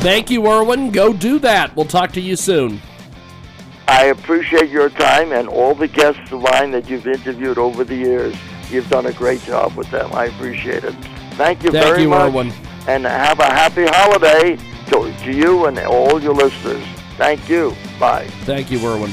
[0.01, 0.91] Thank you, Irwin.
[0.91, 1.75] Go do that.
[1.75, 2.79] We'll talk to you soon.
[3.87, 7.95] I appreciate your time and all the guests of mine that you've interviewed over the
[7.95, 8.35] years.
[8.69, 10.13] You've done a great job with them.
[10.13, 10.93] I appreciate it.
[11.33, 11.71] Thank you very much.
[11.71, 12.29] Thank very you, much.
[12.29, 12.53] Irwin.
[12.87, 14.57] And have a happy holiday
[14.91, 16.85] to, to you and all your listeners.
[17.17, 17.75] Thank you.
[17.99, 18.27] Bye.
[18.43, 19.11] Thank you, Irwin.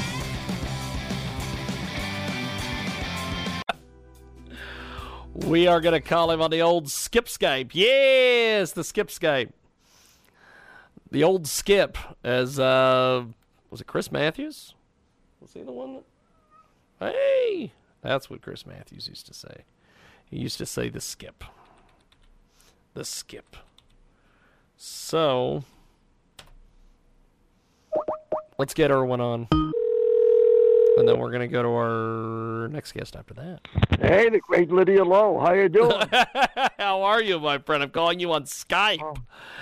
[5.44, 7.70] We are going to call him on the old Skip Skype.
[7.72, 9.50] Yes, the Skip Skype.
[11.10, 13.24] The old Skip, as uh,
[13.70, 14.74] was it Chris Matthews?
[15.40, 16.00] Was he the one
[17.00, 17.12] that?
[17.12, 19.64] Hey, that's what Chris Matthews used to say.
[20.24, 21.44] He used to say the Skip.
[22.94, 23.56] The Skip.
[24.76, 25.64] So,
[28.58, 29.65] let's get Irwin on.
[30.96, 33.60] And then we're going to go to our next guest after that.
[34.00, 35.38] Hey, the great Lydia Lowe.
[35.38, 36.00] How you doing?
[36.78, 37.82] How are you, my friend?
[37.82, 39.00] I'm calling you on Skype.
[39.02, 39.14] Oh,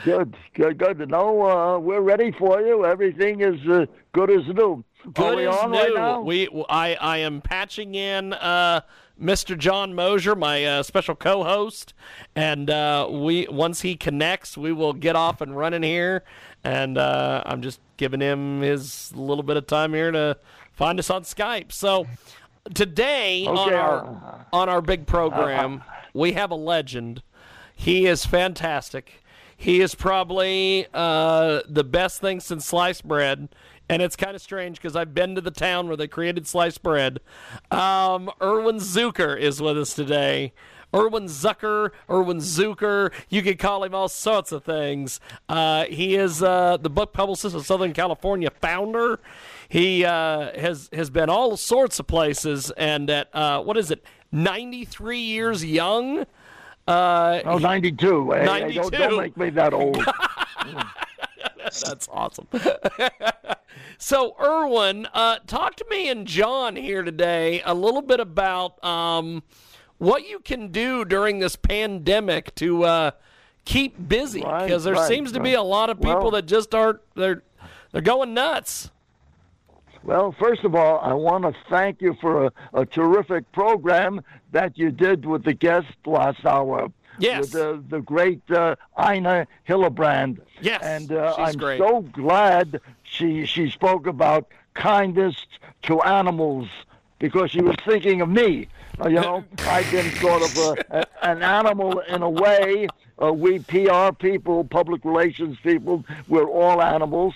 [0.04, 1.10] good, good, good.
[1.10, 2.84] No, uh, we're ready for you.
[2.84, 4.84] Everything is uh, good as new.
[5.12, 5.78] Good are we as on new.
[5.78, 6.20] right now?
[6.20, 8.82] We, I, I am patching in uh,
[9.20, 9.58] Mr.
[9.58, 11.94] John Mosier, my uh, special co-host,
[12.36, 16.22] and uh, we once he connects, we will get off and running here.
[16.62, 20.36] And uh, I'm just giving him his little bit of time here to
[20.74, 21.72] Find us on Skype.
[21.72, 22.06] So
[22.72, 27.22] today okay, on our uh, on our big program, uh, we have a legend.
[27.74, 29.22] He is fantastic.
[29.56, 33.48] He is probably uh, the best thing since sliced bread.
[33.88, 36.82] And it's kind of strange because I've been to the town where they created sliced
[36.82, 37.20] bread.
[37.70, 40.54] Um, Irwin Zucker is with us today.
[40.94, 43.12] Irwin Zucker, Irwin Zucker.
[43.28, 45.20] You could call him all sorts of things.
[45.48, 49.18] Uh, he is uh, the book publicist of Southern California founder.
[49.68, 54.04] He uh, has has been all sorts of places, and at uh, what is it,
[54.30, 56.26] ninety three years young.
[56.86, 58.26] Uh, oh, 92.
[58.26, 58.34] 92.
[58.34, 59.96] Hey, don't, don't make me that old.
[61.64, 62.46] That's awesome.
[63.98, 69.42] so, Irwin, uh, talk to me and John here today a little bit about um,
[69.98, 73.10] what you can do during this pandemic to uh,
[73.64, 75.44] keep busy because right, there right, seems to right.
[75.44, 77.42] be a lot of people well, that just aren't they're
[77.92, 78.90] they're going nuts.
[80.02, 84.20] Well, first of all, I want to thank you for a, a terrific program
[84.52, 86.92] that you did with the guest last hour.
[87.18, 87.40] Yes.
[87.40, 90.40] With the, the great uh, Ina Hillenbrand.
[90.60, 90.82] Yes.
[90.82, 91.78] And uh, I'm great.
[91.78, 95.46] so glad she, she spoke about kindness
[95.82, 96.68] to animals
[97.18, 98.68] because she was thinking of me.
[99.00, 102.88] Uh, you know, I've been sort of a, a, an animal in a way.
[103.20, 107.34] Uh, we PR people, public relations people, we're all animals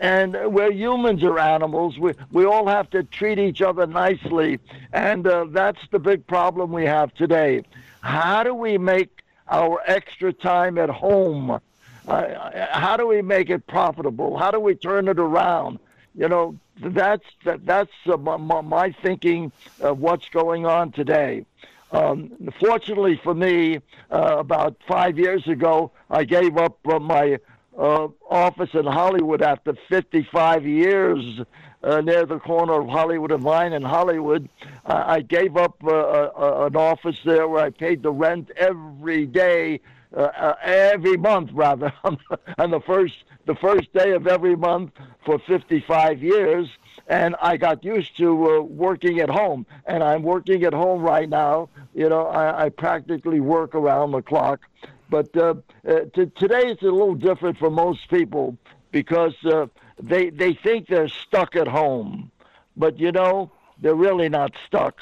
[0.00, 1.98] and we're humans are animals.
[1.98, 4.58] We we all have to treat each other nicely,
[4.92, 7.62] and uh, that's the big problem we have today.
[8.00, 11.60] How do we make our extra time at home?
[12.08, 14.38] Uh, how do we make it profitable?
[14.38, 15.78] How do we turn it around?
[16.14, 21.44] You know, that's that, that's uh, my, my, thinking of what's going on today.
[21.92, 27.38] Um, fortunately for me, uh, about five years ago, I gave up uh, my
[27.76, 31.40] office in Hollywood after 55 years
[31.82, 34.48] uh, near the corner of Hollywood and Vine in Hollywood.
[34.84, 39.26] Uh, I gave up uh, uh, an office there where I paid the rent every
[39.26, 39.80] day,
[40.16, 43.14] uh, uh, every month rather, on the first
[43.46, 44.92] the first day of every month
[45.24, 46.68] for 55 years.
[47.06, 51.28] And I got used to uh, working at home, and I'm working at home right
[51.28, 51.68] now.
[51.94, 54.60] You know, I, I practically work around the clock.
[55.08, 55.54] But uh,
[55.88, 58.56] uh, today it's a little different for most people
[58.92, 59.66] because uh,
[60.00, 62.30] they they think they're stuck at home,
[62.76, 63.50] but you know
[63.80, 64.98] they're really not stuck.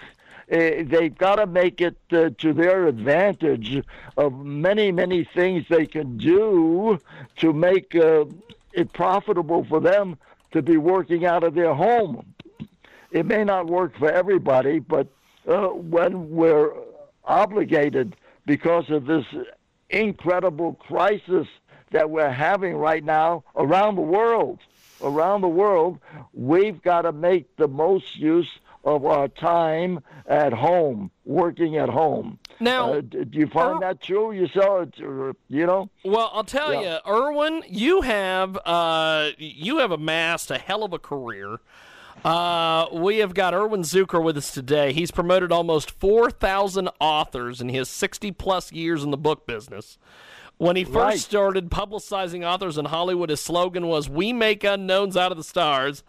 [0.50, 3.82] Uh, they've got to make it uh, to their advantage
[4.16, 6.98] of many many things they can do
[7.36, 8.24] to make uh,
[8.72, 10.16] it profitable for them
[10.52, 12.34] to be working out of their home.
[13.10, 15.08] It may not work for everybody, but
[15.44, 16.72] when we're
[17.24, 19.24] obligated because of this
[19.90, 21.46] incredible crisis
[21.90, 24.58] that we're having right now around the world.
[25.00, 25.98] Around the world,
[26.34, 28.48] we've got to make the most use
[28.88, 32.38] of our time at home, working at home.
[32.60, 34.88] Now, uh, do you find that true yourself?
[34.98, 35.90] You know.
[36.04, 36.98] Well, I'll tell yeah.
[37.06, 41.60] you, Irwin, you have uh, you have amassed a hell of a career.
[42.24, 44.92] Uh, we have got Irwin Zucker with us today.
[44.92, 49.98] He's promoted almost 4,000 authors in his 60 plus years in the book business.
[50.58, 51.18] When he first right.
[51.18, 56.02] started publicizing authors in Hollywood, his slogan was "We make unknowns out of the stars."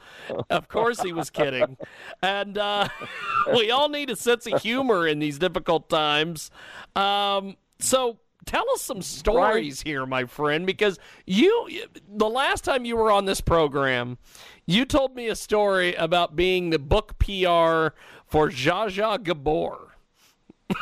[0.49, 1.77] of course, he was kidding,
[2.23, 2.89] and uh,
[3.53, 6.49] we all need a sense of humor in these difficult times.
[6.95, 9.87] Um, so, tell us some stories right.
[9.87, 10.97] here, my friend, because
[11.27, 11.69] you
[12.07, 14.17] the last time you were on this program,
[14.65, 17.93] you told me a story about being the book PR
[18.25, 19.88] for Zsa Zsa Gabor.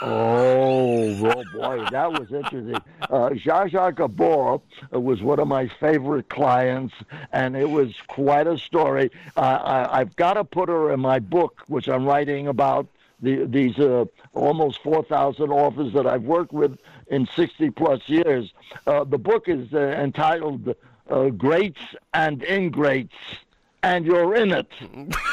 [0.01, 2.75] Oh, oh boy, that was interesting.
[3.01, 4.61] Uh, Zsa Zsa Gabor
[4.91, 6.93] was one of my favorite clients,
[7.31, 9.11] and it was quite a story.
[9.35, 12.87] Uh, I, I've got to put her in my book, which I'm writing about
[13.21, 16.77] the, these uh, almost 4,000 authors that I've worked with
[17.07, 18.53] in 60 plus years.
[18.85, 20.75] Uh, the book is uh, entitled
[21.09, 21.81] uh, Greats
[22.13, 23.15] and Ingrates
[23.87, 24.67] and you're in it.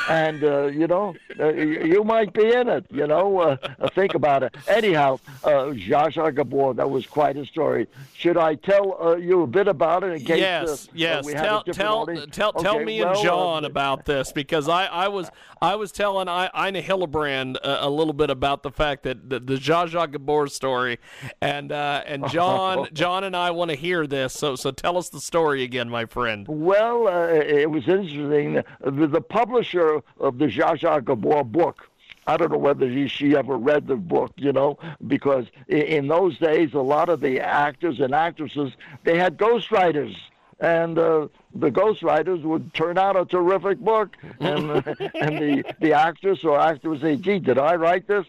[0.09, 3.40] and, uh, you know, uh, you might be in it, you know.
[3.40, 3.57] Uh,
[3.94, 4.55] think about it.
[4.68, 7.88] Anyhow, uh, Zsa Zsa Gabor, that was quite a story.
[8.16, 11.24] Should I tell uh, you a bit about it in case yes, uh, yes.
[11.24, 12.36] we tell, tell, audience?
[12.36, 15.30] tell, okay, tell me well, and John about this because I, I was
[15.61, 19.57] I was telling Ina Hillenbrand a, a, little bit about the fact that the, the
[19.57, 20.98] Zsa Zsa Gabor story,
[21.40, 24.32] and and John John and I want to hear this.
[24.34, 26.46] So so tell us the story again, my friend.
[26.48, 31.88] Well, it was interesting the, the publisher of the Zsa Zsa Gabor book.
[32.26, 36.72] I don't know whether she, ever read the book, you know, because in, those days,
[36.72, 38.72] a lot of the actors and actresses
[39.03, 40.16] they had ghostwriters
[40.61, 44.70] and uh, the ghostwriters would turn out a terrific book, and
[45.20, 48.24] and the the actress or actor would say, "Gee, did I write this?"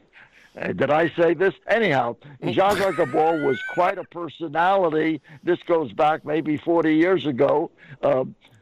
[0.60, 1.54] Uh, did I say this?
[1.68, 5.22] Anyhow, Zsa Zsa Gabor was quite a personality.
[5.44, 7.72] This goes back maybe 40 years ago.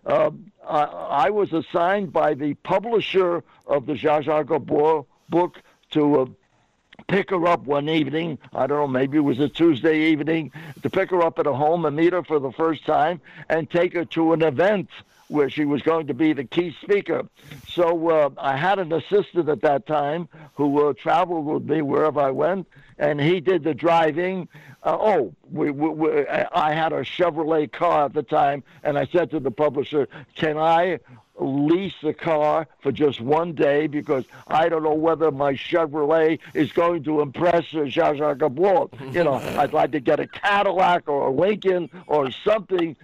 [0.05, 0.31] Uh,
[0.67, 6.25] I, I, was assigned by the publisher of the Zsa Zsa Gabor book to uh,
[7.07, 8.37] pick her up one evening.
[8.53, 10.51] I don't know, maybe it was a Tuesday evening,
[10.81, 13.69] to pick her up at a home and meet her for the first time and
[13.69, 14.89] take her to an event
[15.29, 17.27] where she was going to be the key speaker.
[17.67, 22.19] So uh, I had an assistant at that time who uh, traveled with me wherever
[22.19, 24.47] I went, and he did the driving.
[24.83, 29.05] Uh, oh, we, we, we, I had a Chevrolet car at the time, and I
[29.05, 30.99] said to the publisher, "Can I
[31.39, 36.71] lease the car for just one day because I don't know whether my Chevrolet is
[36.71, 38.89] going to impress Zsa Zsa Gabor.
[39.11, 42.95] You know, I'd like to get a Cadillac or a Lincoln or something